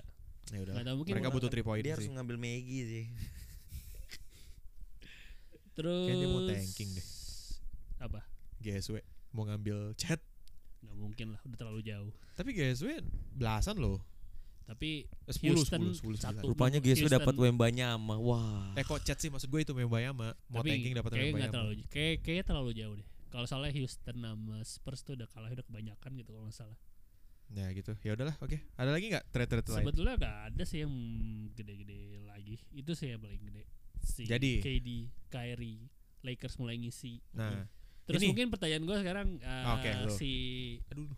[0.50, 0.82] Ya udah.
[0.82, 1.96] tahu mungkin Mereka butuh 3 point Dia sih.
[2.00, 3.06] harus ngambil Maggie sih.
[5.78, 7.08] terus Kayaknya dia mau tanking deh.
[8.00, 8.20] Apa?
[8.60, 8.96] GSW
[9.32, 10.20] mau ngambil chat.
[10.80, 12.12] Nggak mungkin lah, udah terlalu jauh.
[12.34, 13.04] Tapi GSW
[13.36, 14.02] belasan loh.
[14.70, 16.46] Tapi Eh, 10, Houston 10, 10, satu.
[16.46, 18.16] Rupanya GSW dapat Wembanya sama.
[18.16, 18.70] Wah.
[18.74, 20.38] Eh kok chat sih maksud gue itu Membayama.
[20.46, 21.50] Mau tapi tanking dapat Membayama.
[21.50, 23.08] terlalu kayak kayak terlalu jauh deh.
[23.30, 26.78] Kalau salah Houston sama Spurs tuh udah kalah udah kebanyakan gitu kalau nggak salah.
[27.50, 27.98] Ya gitu.
[28.00, 28.62] Ya udahlah, oke.
[28.76, 29.82] Ada lagi nggak trade-trade lain?
[29.82, 30.94] Sebetulnya nggak ada sih yang
[31.52, 32.62] gede-gede lagi.
[32.70, 33.66] Itu sih yang paling gede.
[34.00, 34.90] Si Jadi- KD,
[35.28, 35.90] Kyrie,
[36.22, 37.18] Lakers mulai ngisi.
[37.34, 37.66] Nah,
[38.06, 40.14] Terus ini- mungkin pertanyaan gue sekarang uh, Oke, lo.
[40.14, 40.32] si
[40.88, 41.10] aduh.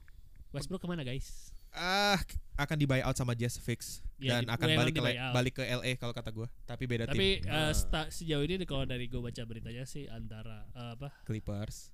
[0.51, 1.51] Westbrook ke mana guys?
[1.71, 2.19] Ah,
[2.57, 5.95] akan di buyout sama Jazz fix Ya, dan di- akan balik ke balik ke LA
[5.95, 6.45] kalau kata gue.
[6.61, 7.47] Tapi beda Tapi tim.
[7.47, 7.71] uh, Ah.
[7.71, 11.89] sta- sejauh ini kalau dari gue baca beritanya sih antara uh, apa Clippers,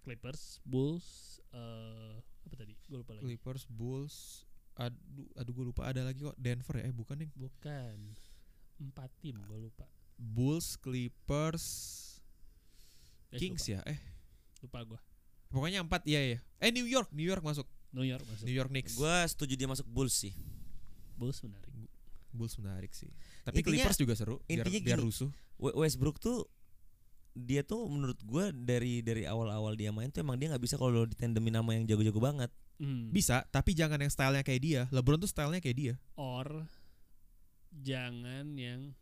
[0.00, 1.06] Clippers, Bulls,
[1.50, 2.78] uh, apa tadi?
[2.82, 3.26] Gue lupa lagi.
[3.26, 7.30] Clippers, Bulls, aduh, aduh gue lupa ada lagi kok Denver ya, eh bukan nih.
[7.34, 7.96] Bukan
[8.78, 9.84] empat tim gue lupa.
[10.16, 11.66] Bulls, Clippers,
[13.32, 14.00] Kings ya, eh
[14.62, 15.00] Lupa, lupa gue.
[15.50, 16.38] pokoknya empat iya ya.
[16.56, 18.44] Eh New York, New York masuk, New York masuk.
[18.44, 18.94] New York Knicks.
[18.94, 20.34] Gua setuju dia masuk Bulls sih.
[21.14, 21.70] Bulls menarik.
[22.30, 23.08] Bulls menarik sih.
[23.42, 25.06] Tapi Intinya- Clippers juga seru, biar, intinya biar gini.
[25.08, 25.30] rusuh.
[25.56, 26.44] We- Westbrook tuh
[27.32, 31.04] dia tuh menurut gua dari dari awal-awal dia main tuh emang dia nggak bisa kalau
[31.04, 32.50] ditandemin sama yang jago-jago banget.
[32.76, 33.08] Hmm.
[33.08, 34.82] Bisa, tapi jangan yang stylenya kayak dia.
[34.92, 35.94] LeBron tuh stylenya kayak dia.
[36.12, 36.68] Or
[37.72, 38.92] jangan yang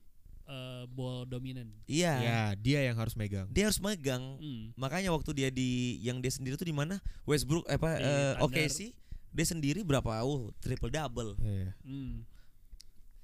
[0.49, 1.69] uh, ball dominan.
[1.89, 2.15] Iya.
[2.21, 3.49] Ya, dia yang harus megang.
[3.53, 4.23] Dia harus megang.
[4.41, 4.73] Hmm.
[4.77, 7.01] Makanya waktu dia di yang dia sendiri tuh di mana?
[7.29, 8.03] Westbrook apa eh,
[8.39, 8.45] Thunder.
[8.45, 8.93] oke sih.
[9.35, 10.23] Dia sendiri berapa?
[10.23, 11.35] Oh, triple double.
[11.43, 11.75] Iya.
[11.83, 12.23] Hmm.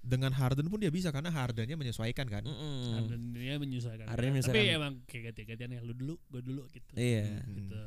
[0.00, 2.42] Dengan Harden pun dia bisa karena Hardennya menyesuaikan kan.
[2.42, 2.96] Mm-mm.
[2.96, 4.09] Harden dia menyesuaikan.
[4.09, 4.78] Harden Tapi menyesuaikan.
[4.80, 6.92] emang kayak ganti-gantian ya lu dulu, gue dulu gitu.
[6.96, 7.44] Iya.
[7.44, 7.54] Hmm.
[7.54, 7.80] Gitu.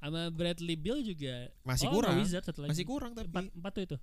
[0.00, 2.16] Sama Bradley Bill juga Masih oh, kurang.
[2.16, 2.32] lagi.
[2.64, 3.28] Masih kurang tapi.
[3.28, 3.96] empat, empat tuh itu.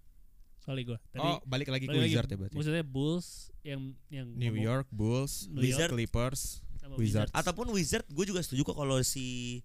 [0.67, 0.99] Kali gue.
[1.15, 2.55] Tadi oh, balik lagi ke lagi, Wizard ya berarti.
[2.59, 5.95] Maksudnya Bulls yang yang New ngomong York Bulls, New York.
[5.95, 6.59] Clippers.
[6.83, 7.31] sama Wizards.
[7.31, 9.59] Ataupun Wizard, gue juga setuju kok kalau si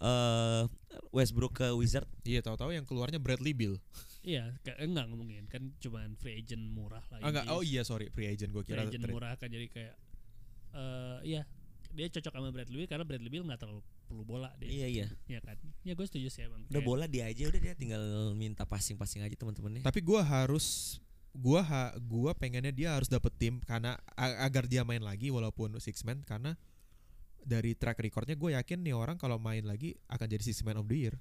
[0.00, 0.64] eh
[1.12, 2.08] Westbrook ke Wizard.
[2.24, 3.76] Iya, tahu-tahu yang keluarnya Bradley Bill.
[4.24, 7.20] Iya, kayak enggak ngomongin kan cuman free agent murah lah.
[7.20, 7.44] Ah, enggak.
[7.52, 8.88] Oh iya, sorry, free agent gue free kira.
[8.88, 9.12] agent trade.
[9.12, 9.94] murah kan jadi kayak
[10.76, 11.42] eh iya
[11.96, 14.70] dia cocok sama Bradley Beal karena Bradley Beal nggak terlalu perlu bola dia.
[14.70, 15.06] Iya iya.
[15.26, 15.58] Iya kan?
[15.82, 16.62] Ya gue setuju sih emang.
[16.66, 19.82] Udah bola dia aja udah dia tinggal minta passing-passing aja teman-temannya.
[19.82, 20.96] Tapi gua harus
[21.34, 25.76] gua ha, gua pengennya dia harus dapet tim karena a- agar dia main lagi walaupun
[25.76, 26.56] six man karena
[27.42, 30.86] dari track recordnya gue yakin nih orang kalau main lagi akan jadi six man of
[30.86, 31.14] the year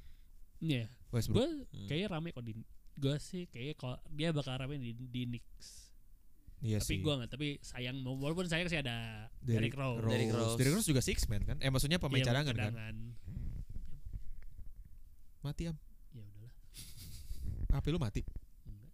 [0.57, 0.89] Iya.
[1.11, 1.43] Westbrook.
[1.43, 1.49] Gue
[1.85, 2.53] kayaknya rame kok di
[2.95, 5.84] gue sih kayaknya kalau dia bakal rame di, di Knicks.
[6.65, 7.29] Iya tapi gue nggak.
[7.29, 10.01] Tapi sayang walaupun sayang sih ada Derrick Derrick Rose.
[10.01, 10.09] Rose.
[10.09, 10.55] Derrick Rose.
[10.57, 11.57] Derrick Rose juga six man kan?
[11.61, 12.73] Eh maksudnya pemain Iya, cadangan kan?
[12.73, 12.95] cadangan.
[15.39, 15.77] Mati am.
[16.11, 16.53] Ya udahlah.
[17.77, 18.21] HP lu mati.
[18.65, 18.91] Enggak.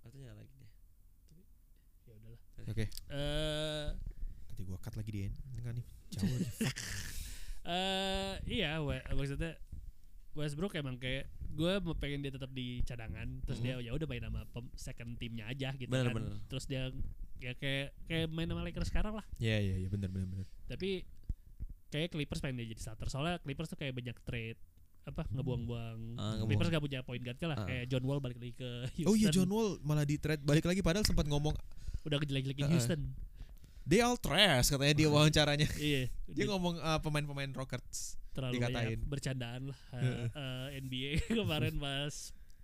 [0.00, 0.70] Artinya lagi dia.
[2.06, 2.40] Ya udahlah.
[2.70, 2.84] Oke.
[3.10, 3.86] Eh
[4.46, 5.20] Nanti gua cut lagi di
[5.58, 5.86] enggak nih.
[6.12, 6.28] Jauh
[7.64, 9.54] eh iya, we- maksudnya
[10.32, 14.20] Westbrook emang kayak gue mau pengen dia tetap di cadangan terus dia ya udah main
[14.20, 16.32] sama pem- second timnya aja gitu Bener, kan bener.
[16.46, 16.88] terus dia
[17.36, 20.46] ya kayak kayak main sama Lakers sekarang lah Iya iya iya benar benar benar.
[20.64, 21.04] tapi
[21.88, 24.56] kayak Clippers pengen dia jadi starter soalnya Clippers tuh kayak banyak trade
[25.02, 26.46] apa ngebuang-buang Ah, ngebuang.
[26.46, 27.66] Clippers gak punya point guardnya lah Ah.
[27.66, 30.62] kayak John Wall balik lagi ke Houston Oh iya John Wall malah di trade balik
[30.62, 31.52] lagi padahal sempat ngomong
[32.02, 32.72] udah kejelek-jelekin Ah.
[32.72, 33.00] Houston
[33.82, 35.66] they all trash katanya dia wawancaranya.
[35.76, 38.16] iya Dia ngomong uh, pemain-pemain Rockets.
[38.32, 38.74] Terlalu dikatain.
[38.74, 40.28] banyak bercandaan lah uh, Heeh.
[40.32, 42.14] uh, NBA kemarin pas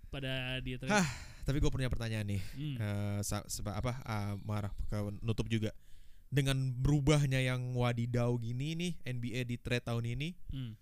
[0.07, 1.05] pada di trade Hah,
[1.41, 2.41] Tapi gue punya pertanyaan nih.
[2.51, 2.75] Hmm.
[2.75, 5.69] Eh, sa- seba- apa uh, marah ke nutup juga.
[6.27, 10.73] Dengan berubahnya yang wadidau gini nih NBA di trade tahun ini, Hmm.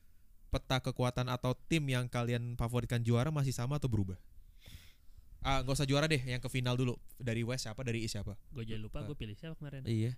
[0.47, 4.15] peta kekuatan atau tim yang kalian favoritkan juara masih sama atau berubah?
[5.39, 6.95] Ah, gak usah juara deh, yang ke final dulu.
[7.15, 8.36] Dari West siapa, dari East siapa?
[8.50, 9.06] gue jadi lupa Ah.
[9.06, 10.15] gue pilih siapa kemarin Iya.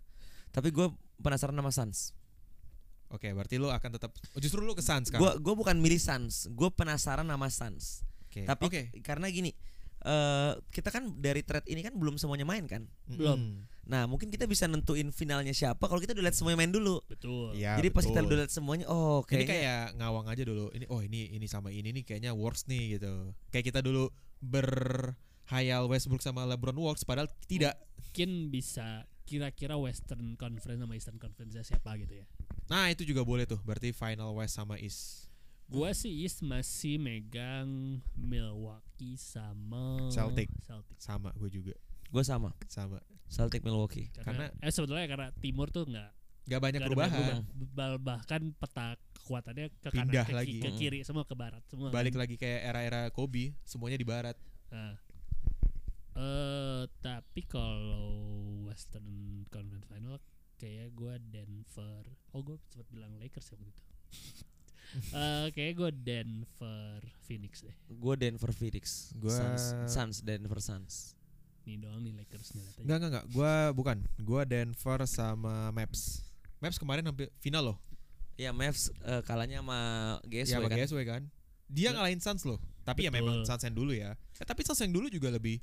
[0.49, 2.13] Tapi gue penasaran sama Suns.
[3.09, 5.17] Oke, berarti lu akan tetap oh, justru lu ke Suns kan?
[5.17, 6.45] Gue gue bukan milih Suns.
[6.53, 8.05] Gue penasaran sama Suns.
[8.29, 8.45] Oke.
[8.45, 8.81] Tapi Oke.
[9.01, 9.49] karena gini,
[10.05, 12.85] eh kita kan dari trade ini kan belum semuanya main kan.
[13.09, 13.65] belum.
[13.89, 17.01] Nah, mungkin kita bisa nentuin finalnya siapa kalau kita udah lihat semuanya main dulu.
[17.09, 17.57] Betul.
[17.57, 18.29] Iya, Jadi pas kita betul.
[18.29, 20.65] udah lihat semuanya, oh ini kayaknya kayak ngawang aja dulu.
[20.77, 23.33] Ini oh ini ini sama ini nih kayaknya works nih gitu.
[23.49, 24.13] Kayak kita dulu
[24.45, 27.81] berhayal Westbrook sama LeBron works padahal tidak.
[27.97, 32.25] Mungkin bisa kira-kira Western Conference sama Eastern Conference siapa gitu ya.
[32.69, 33.57] Nah, itu juga boleh tuh.
[33.65, 35.25] Berarti final West sama East.
[35.65, 40.49] Gua sih East masih megang Milwaukee sama Celtic.
[40.61, 40.97] Celtic.
[40.97, 41.73] Sama gue juga.
[42.09, 42.97] gue sama Sama.
[43.29, 44.09] Celtic Milwaukee.
[44.17, 46.09] Karena, eh sebetulnya karena Timur tuh nggak
[46.49, 47.09] Gak banyak nggak perubahan.
[47.13, 47.69] banyak perubahan.
[47.77, 50.57] Bal- bahkan peta kekuatannya ke Pindah kanan, ke, lagi.
[50.57, 51.93] ke kiri, semua ke barat, semua.
[51.93, 52.25] Balik kan.
[52.25, 54.33] lagi kayak era-era Kobe, semuanya di barat.
[54.73, 54.97] Nah.
[56.17, 58.09] Eh tapi kalau
[58.65, 59.05] Western
[59.47, 60.17] Conference Final
[60.59, 62.03] kayak gua Denver.
[62.29, 63.83] Oh gue sempat bilang Lakers ya waktu itu.
[65.13, 67.75] Eh kayak gue Denver Phoenix deh.
[67.87, 69.13] Gue Denver Phoenix.
[69.13, 71.13] Gua- Suns, Suns Denver Suns.
[71.61, 72.65] Ini doang nih Lakers nih.
[72.81, 73.25] Enggak enggak enggak.
[73.29, 73.97] Gua bukan.
[74.17, 76.25] Gua Denver sama Maps.
[76.57, 77.77] Maps kemarin hampir final loh.
[78.33, 79.77] Ya Mavs eh, kalahnya sama
[80.25, 80.77] GSW ya sama kan.
[80.81, 81.21] GSW kan.
[81.69, 82.57] Dia Be- ngalahin Suns loh.
[82.81, 83.29] Tapi ya Betul.
[83.29, 84.17] memang Suns yang dulu ya.
[84.41, 85.61] Eh, tapi Suns yang dulu juga lebih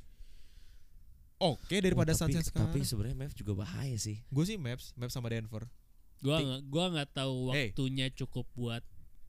[1.38, 2.72] oke daripada Oh, tapi, sekarang.
[2.72, 4.24] tapi sebenarnya Mavs juga bahaya sih.
[4.26, 5.68] Gue sih Maps, Maps sama Denver.
[6.16, 7.68] Gua nggak gua nggak tahu Hey.
[7.70, 8.80] waktunya cukup buat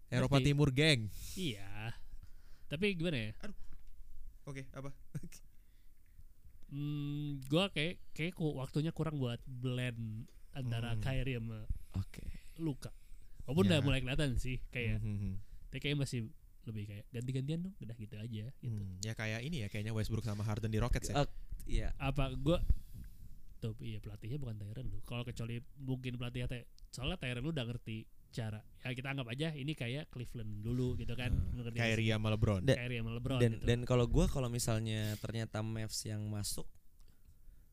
[0.07, 0.39] Eropa.
[0.39, 1.11] Timur geng.
[1.35, 1.91] iya.
[2.67, 3.31] Tapi gimana ya?
[4.43, 4.91] Oke, apa?
[6.67, 11.01] Hmm, gua kayak kayak waktunya kurang buat blend antara Hmm.
[11.01, 11.63] Kyrie sama
[11.95, 12.23] Oke.
[12.57, 12.91] Luka.
[13.43, 13.69] Walaupun Ya.
[13.71, 15.35] udah mulai kelihatan sih kayak Hmm, hmm, hmm.
[15.65, 16.27] tapi kayak masih
[16.67, 18.83] lebih kayak ganti-gantian dong, udah gitu aja gitu.
[18.83, 21.23] Hmm, ya kayak ini ya kayaknya Westbrook sama Harden di Rockets ya.
[21.23, 21.29] Eh,
[21.67, 21.91] Iya.
[21.97, 22.59] Apa gua
[23.57, 24.99] tuh iya pelatihnya bukan Tyron lu.
[25.03, 28.61] Kalau kecuali mungkin pelatihnya Ty- soalnya Tyron lu udah ngerti cara.
[28.79, 31.33] Ya kita anggap aja ini kayak Cleveland dulu gitu kan.
[31.33, 32.61] Hmm, nggak Kyrie sama LeBron.
[32.63, 33.65] Kyrie sama LeBron Dan gitu.
[33.65, 36.67] dan kalau gua kalau misalnya ternyata Mavs yang masuk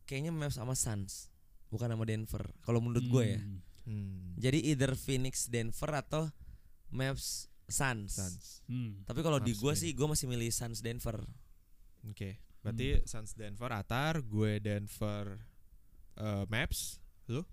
[0.05, 1.29] kayaknya Mavs sama Suns
[1.69, 2.45] bukan sama Denver.
[2.61, 3.41] Kalau menurut gue ya.
[3.43, 6.33] Hmm, Hmm, Jadi either Phoenix Denver atau
[6.89, 8.13] Mavs Suns.
[8.13, 8.47] Suns.
[8.69, 9.09] hmm.
[9.09, 11.21] Tapi kalau di gue sih gue masih milih Suns Denver.
[12.09, 12.41] Oke.
[12.65, 15.37] Berarti Suns Denver Atar, gue Denver
[16.17, 17.45] eh, Maps, lu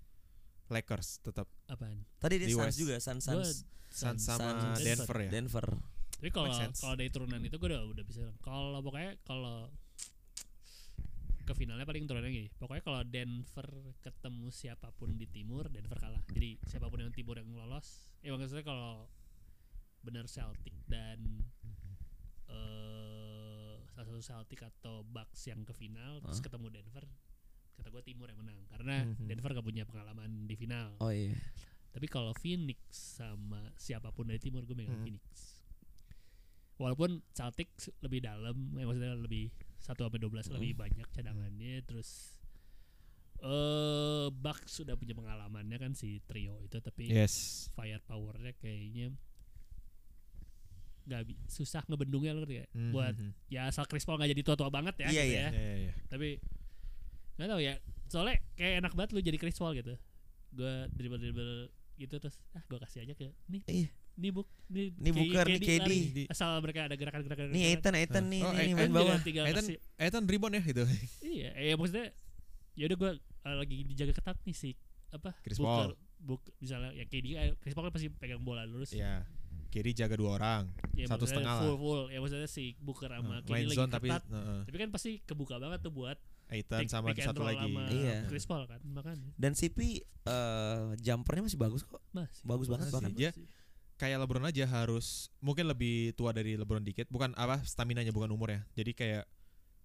[0.72, 2.00] Lakers tetap Apaan?
[2.16, 2.78] Tadi dia Di Suns West.
[2.80, 3.48] juga Suns Suns
[3.92, 5.30] Suns sama Suns, Denver ya.
[5.30, 5.66] Denver.
[6.16, 8.24] Tapi kalau kalau dari turunan itu gue udah udah bisa.
[8.40, 9.68] Kalau pokoknya kalau
[11.42, 12.48] ke finalnya paling turunannya gini.
[12.56, 13.68] Pokoknya kalau Denver
[14.00, 16.22] ketemu siapa pun di timur, Denver kalah.
[16.30, 19.10] Jadi siapa pun yang timur yang lolos, ya maksudnya kalau
[20.02, 21.46] benar Celtic dan
[22.48, 26.44] eh salah satu Celtic atau Bucks yang ke final terus Hah?
[26.44, 27.04] ketemu Denver,
[27.74, 29.26] kata gue timur yang menang karena Mhm.
[29.26, 30.96] Denver gak punya pengalaman di final.
[30.98, 31.32] Oh iya.
[31.92, 32.80] Tapi kalau Phoenix
[33.20, 35.04] sama siapa pun dari timur gue megang Hmm.
[35.04, 35.60] Phoenix.
[36.74, 37.68] Walaupun Celtic
[38.00, 40.56] lebih dalam, ya maksudnya lebih 1 sampai 12 Hmm.
[40.56, 42.40] lebih banyak cadangannya terus
[43.38, 47.66] eh Bucks sudah punya pengalamannya kan si trio itu tapi Yes.
[47.72, 49.12] firepowernya kayaknya
[51.02, 54.42] nggak bi- susah ngebendungnya loh ya Hmm, buat hmm, ya asal Chris Paul nggak jadi
[54.42, 55.40] tua-tua banget ya Iya, gitu iya.
[55.40, 55.92] ya Ya, ya, ya.
[56.06, 56.28] tapi
[57.34, 57.74] nggak tahu ya
[58.06, 59.94] soalnya kayak enak banget lu jadi Chris Paul gitu
[60.52, 61.52] gue dribble dribble
[61.96, 63.88] gitu terus ah gue kasih aja ke nih Iya.
[64.14, 65.92] nih buk nih, Nih Booker, nih KD.
[66.28, 69.16] asal mereka ada gerakan-gerakan Nih Ethan Ethan nih Oh, nih eh, main eh, bawah.
[69.18, 70.84] Ethan- Ethan rebound ya itu.
[71.34, 72.12] iya eh maksudnya
[72.72, 73.10] ya udah gue
[73.42, 74.70] lagi dijaga ketat nih si
[75.10, 78.92] apa Chris Booker Book misalnya ya KD eh, Chris Paul kan pasti pegang bola lurus
[78.92, 79.24] Iya.
[79.72, 80.68] Kiri jaga dua orang.
[80.92, 81.64] ya, satu setengah lah.
[81.64, 84.60] full full ya maksudnya si Booker sama Nah, main lagi zone tapi ketat heeh.
[84.62, 87.64] tapi kan pasti kebuka banget tuh buat pick- sama pick satu lagi.
[87.66, 88.28] sama Iya.
[88.28, 89.78] Chris Paul kan makanya Dan CP
[90.22, 92.04] eh jumpernya masih bagus kok.
[92.10, 92.94] masih Bagus banget Masih.
[92.94, 93.12] bahkan.
[93.14, 93.30] Dia
[93.94, 95.06] kayak LeBron aja harus
[95.38, 98.60] mungkin lebih tua dari LeBron dikit, bukan apa stamina nya bukan umur ya.
[98.74, 99.24] Jadi kayak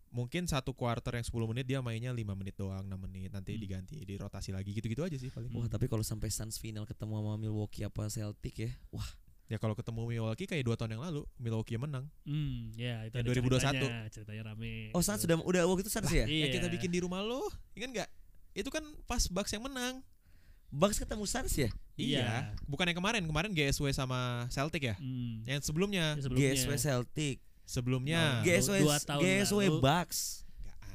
[0.10, 3.62] mungkin satu quarter yang 10 menit dia mainnya 5 menit doang, 6 menit, nanti Hmm.
[3.62, 5.52] diganti, dirotasi lagi gitu-gitu aja sih paling.
[5.52, 8.72] Wah, tapi kalau sampai Suns final ketemu sama Milwaukee apa Celtic ya.
[8.90, 9.06] Wah,
[9.48, 12.04] Ya kalau ketemu Milwaukee kayak dua tahun yang lalu, Milwaukee menang.
[12.24, 13.64] Hmm, ya itu Yang ada 2021.
[13.80, 14.74] ceritanya, ceritanya rame.
[14.92, 16.28] oh Suns sudah udah waktu itu Suns ya?
[16.28, 16.36] Iya.
[16.44, 18.10] Yang kita bikin di rumah lo, ingat nggak?
[18.54, 20.04] Itu kan pas Bucks yang menang.
[20.68, 21.72] Bucks ketemu Suns ya?
[21.96, 22.52] Iya.
[22.68, 24.96] Bukan yang kemarin, kemarin GSW sama Celtic ya.
[25.00, 25.48] Hmm.
[25.48, 26.52] Yang sebelumnya, Ya, sebelumnya.
[26.52, 27.36] GSW Celtic.
[27.64, 28.20] sebelumnya.
[28.20, 29.80] Nah, GSW dua tahun GSW lalu.
[29.80, 30.20] Bucks.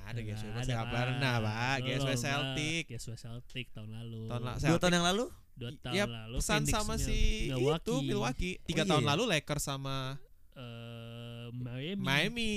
[0.03, 0.89] Ada GSW, Bucks Pak.
[0.91, 1.77] pernah, Pak.
[1.81, 2.11] GSW.
[2.19, 2.83] Celtic.
[2.87, 4.23] GSW Celtic tahun lalu.
[4.29, 5.25] Tahun la- Dua tahun yang lalu?
[5.53, 6.37] Dua tahun ya, lalu.
[6.39, 7.79] Pesan Phoenix sama si Milwaukee.
[7.79, 8.55] itu Milwaukee.
[8.63, 9.11] Tiga Oh, tahun iya.
[9.13, 10.17] lalu Lakers sama
[10.53, 11.97] Eh, Miami.
[11.99, 12.51] Miami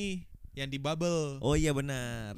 [0.54, 1.40] yang di bubble.
[1.40, 2.36] Oh iya benar.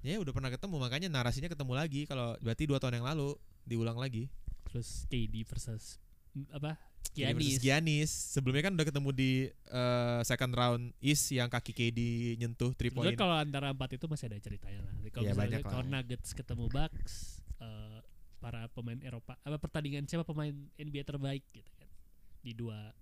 [0.00, 3.96] Ya udah pernah ketemu makanya narasinya ketemu lagi kalau berarti dua tahun yang lalu diulang
[3.96, 4.28] lagi.
[4.64, 5.96] Terus KD versus
[6.50, 6.76] apa?
[7.10, 7.56] Giannis.
[7.58, 8.10] Giannis.
[8.12, 12.00] Sebelumnya kan udah ketemu di eh, second round East yang kaki KD
[12.36, 13.16] nyentuh 3 point.
[13.16, 14.92] Kalau antara empat itu masih ada ceritanya lah.
[15.08, 17.14] Kalau Iya, misalnya kalau Nuggets ketemu Bucks,
[17.58, 17.95] eh,
[18.46, 21.90] para pemain Eropa, apa pertandingan siapa pemain NBA terbaik gitu kan
[22.40, 22.94] di dua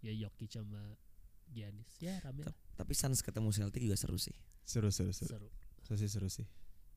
[0.00, 0.98] ya Jokic sama
[1.46, 2.54] Giannis ya rame lah.
[2.74, 4.34] Tapi Suns ketemu Celtic juga seru sih.
[4.62, 5.30] Seru seru seru.
[5.30, 5.48] seru
[5.80, 6.46] Seru sih seru sih.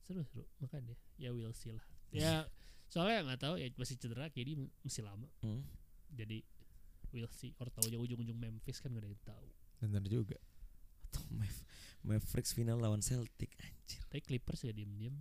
[0.00, 1.80] seru seru makanya ya we'll see lah
[2.10, 2.44] ya
[2.84, 5.64] soalnya nggak tahu ya masih cedera KD masih lama Hmm.
[6.10, 6.44] jadi
[7.08, 9.46] we'll see or tahu ujung-ujung Memphis kan gak ada yang tahu
[9.80, 10.36] Bener juga.
[11.06, 11.64] Atau Mav-
[12.02, 14.02] Mavericks final lawan Celtic anjir.
[14.04, 15.14] tapi Clippers ya diem-diem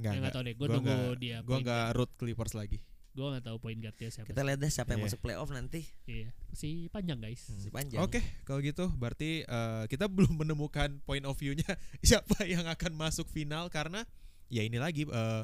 [0.00, 0.20] Enggak enggak.
[0.22, 2.78] nggak tahu deh gue Gua tunggu nggak- dia Gua enggak root Clippers lagi.
[3.10, 5.06] gue nggak tahu point guardnya siapa Kita lihat deh siapa yang Iya.
[5.06, 5.80] masuk playoff nanti.
[6.06, 7.58] iya masih panjang guys Hmm.
[7.58, 8.00] Si panjang.
[8.00, 11.66] Oke, kalau gitu berarti eh, kita belum menemukan point of view-nya
[12.02, 14.06] siapa yang akan masuk final karena
[14.46, 15.42] ya ini lagi eh,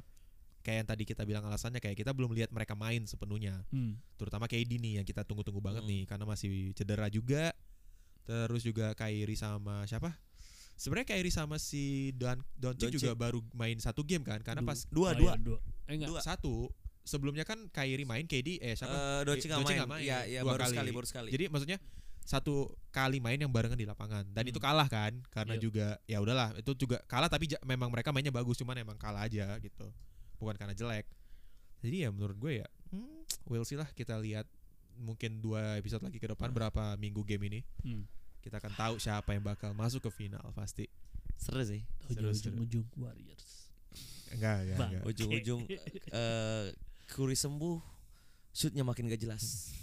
[0.63, 3.67] kayak yang tadi kita bilang alasannya kayak kita belum lihat mereka main sepenuhnya.
[3.69, 3.99] Hmm.
[4.15, 5.91] Terutama KD nih yang kita tunggu-tunggu banget Hmm.
[5.91, 7.51] nih karena masih cedera juga.
[8.23, 10.15] Terus juga Kyrie sama siapa?
[10.77, 13.01] Sebenarnya Kyrie sama si Don Doncic Doncic.
[13.01, 15.33] juga baru main satu game kan karena Du- pas Dua, Oh, dua.
[15.33, 15.59] iya, dua.
[15.85, 16.09] Eh enggak.
[16.09, 16.21] Dua.
[16.21, 16.69] satu
[17.03, 18.93] sebelumnya kan Kyrie main KD eh siapa?
[18.93, 19.81] Eh, Doncic nggak main.
[19.87, 20.03] main.
[20.03, 20.73] Iya, iya Dua baru kali.
[20.73, 21.29] sekali, baru sekali.
[21.31, 21.79] Jadi maksudnya
[22.23, 22.55] satu
[22.91, 24.51] kali main yang barengan di lapangan dan Hmm.
[24.51, 25.63] itu kalah kan karena Iya.
[25.63, 29.55] juga ya udahlah itu juga kalah tapi memang mereka mainnya bagus cuman emang kalah aja
[29.61, 29.87] gitu
[30.37, 31.07] bukan karena jelek
[31.79, 34.43] jadi ya menurut gue ya hmm, we'll see lah kita lihat
[34.99, 38.11] mungkin dua episode lagi ke depan berapa minggu game ini Hmm.
[38.47, 40.87] Kita akan tahu siapa yang bakal masuk ke final pasti
[41.37, 41.83] seru sih.
[42.07, 43.67] Ujung-ujung Warriors.
[44.29, 45.61] enggak ya enggak Ujung-ujung
[46.15, 46.67] eh
[47.07, 47.79] Curry sembuh,
[48.51, 49.75] shootnya makin gak jelas.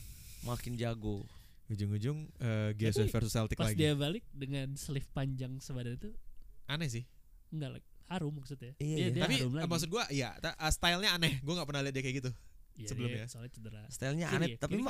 [0.42, 1.24] Makin jago.
[1.66, 6.12] ujung-ujung eh, GSW Tapi versus Celtic Pas lagi dia balik dengan sleeve panjang sebadan itu
[6.66, 7.04] aneh sih
[7.50, 8.76] enggak like, harum maksudnya.
[8.76, 9.08] Iya, Dia- iya.
[9.10, 9.68] dia tapi harum lagi.
[9.68, 12.32] maksud gue ya ta- stylenya aneh gue nggak pernah lihat dia kayak gitu
[12.74, 13.16] Iya, sebelumnya.
[13.16, 13.82] dia soalnya cedera.
[13.88, 14.58] Stylenya Kiri aneh, ya?
[14.60, 14.86] tapi Kiri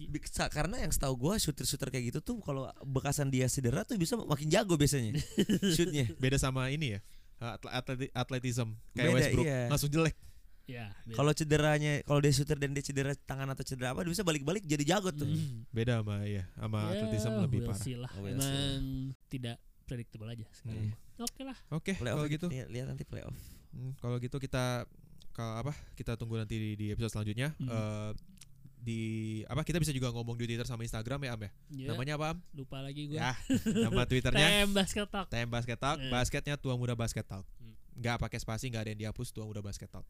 [0.00, 0.08] mah kanan?
[0.08, 3.82] wa- bi- sa- karena yang setahu gua shooter-shooter kayak gitu tuh kalau bekasan dia cedera
[3.82, 5.12] tuh bisa makin jago biasanya
[5.76, 6.08] shootnya.
[6.16, 7.00] beda sama ini ya
[7.38, 9.60] atlet atleti- atletism kayak Beda, Westbrook iya.
[9.66, 10.16] langsung jelek
[10.64, 10.94] Ya.
[11.10, 14.62] Kalau cederanya, kalau dia shooter dan dia cedera tangan atau cedera apa, dia bisa balik-balik
[14.62, 15.26] jadi jago tuh.
[15.26, 15.66] Hmm.
[15.66, 18.06] beda sama ya sama Ya, atletism lebih we'll parah see lah.
[18.08, 18.82] Oh, we'll see Emang
[19.26, 20.94] tidak predictable aja sekarang.
[20.94, 21.26] Hmm.
[21.26, 21.58] Oke lah.
[21.70, 23.34] oke Playoff kalau gitu lihat, lihat nanti playoff.
[23.74, 24.86] Hmm, kalau gitu kita
[25.32, 27.66] kalau apa kita tunggu nanti di, di episode selanjutnya Hmm.
[27.66, 28.10] Eh,
[28.80, 28.98] di
[29.44, 32.24] apa kita bisa juga ngomong di Twitter sama Instagram ya Am ya Ya, namanya apa
[32.32, 33.14] Am lupa lagi gue.
[33.14, 33.30] ya
[33.84, 35.26] nama Twitternya TM Basket Talk.
[35.28, 36.08] TM Basket Talk Eh.
[36.08, 37.70] basketnya tua muda basket talk Hmm.
[37.94, 40.02] nggak pakai spasi nggak ada yang dihapus tua muda basket talk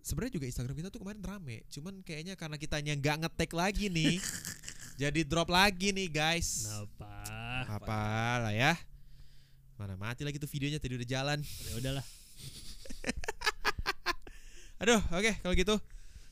[0.00, 4.16] sebenarnya juga Instagram kita tuh kemarin rame cuman kayaknya karena kitanya nggak ngetek lagi nih
[4.98, 7.12] jadi drop lagi nih guys Kenapa?
[7.68, 8.00] apa
[8.40, 8.72] lah ya
[9.76, 12.04] mana mati lagi tuh videonya tadi udah jalan Ya udahlah.
[14.80, 15.74] aduh oke kalau gitu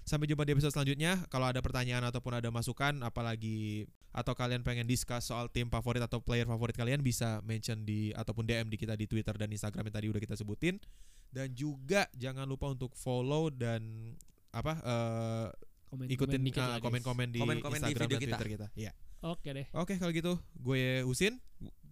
[0.08, 4.88] sampai jumpa di episode selanjutnya kalau ada pertanyaan ataupun ada masukan apalagi atau kalian pengen
[4.88, 8.96] discuss soal tim favorit atau player favorit kalian bisa mention di ataupun DM di kita
[8.96, 10.80] di Twitter dan Instagram yang tadi udah kita sebutin
[11.28, 14.16] dan juga jangan lupa untuk follow dan
[14.48, 15.48] apa eh,
[15.88, 16.84] Komen, ikutin dikit ah, lah, guys.
[16.84, 18.36] komen-komen di Komen-komen di Instagram video dan kita.
[18.36, 18.66] Twitter kita.
[18.76, 18.92] Iya.
[19.24, 19.66] Oke deh.
[19.72, 21.40] Oke kalau gitu gue Husin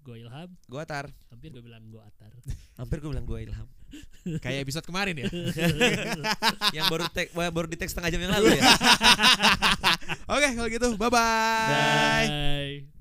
[0.07, 0.55] Gue Ilham.
[0.71, 2.31] Gua Atar, Hampir gue bilang gue Atar.
[2.79, 3.67] hampir gua bilang gua Ilham.
[4.43, 5.27] Kayak episode kemarin ya.
[6.77, 8.63] yang baru tag baru di tag setengah jam yang lalu ya.
[10.35, 11.71] Oke kalau gitu bye bye.
[11.71, 12.96] Bye.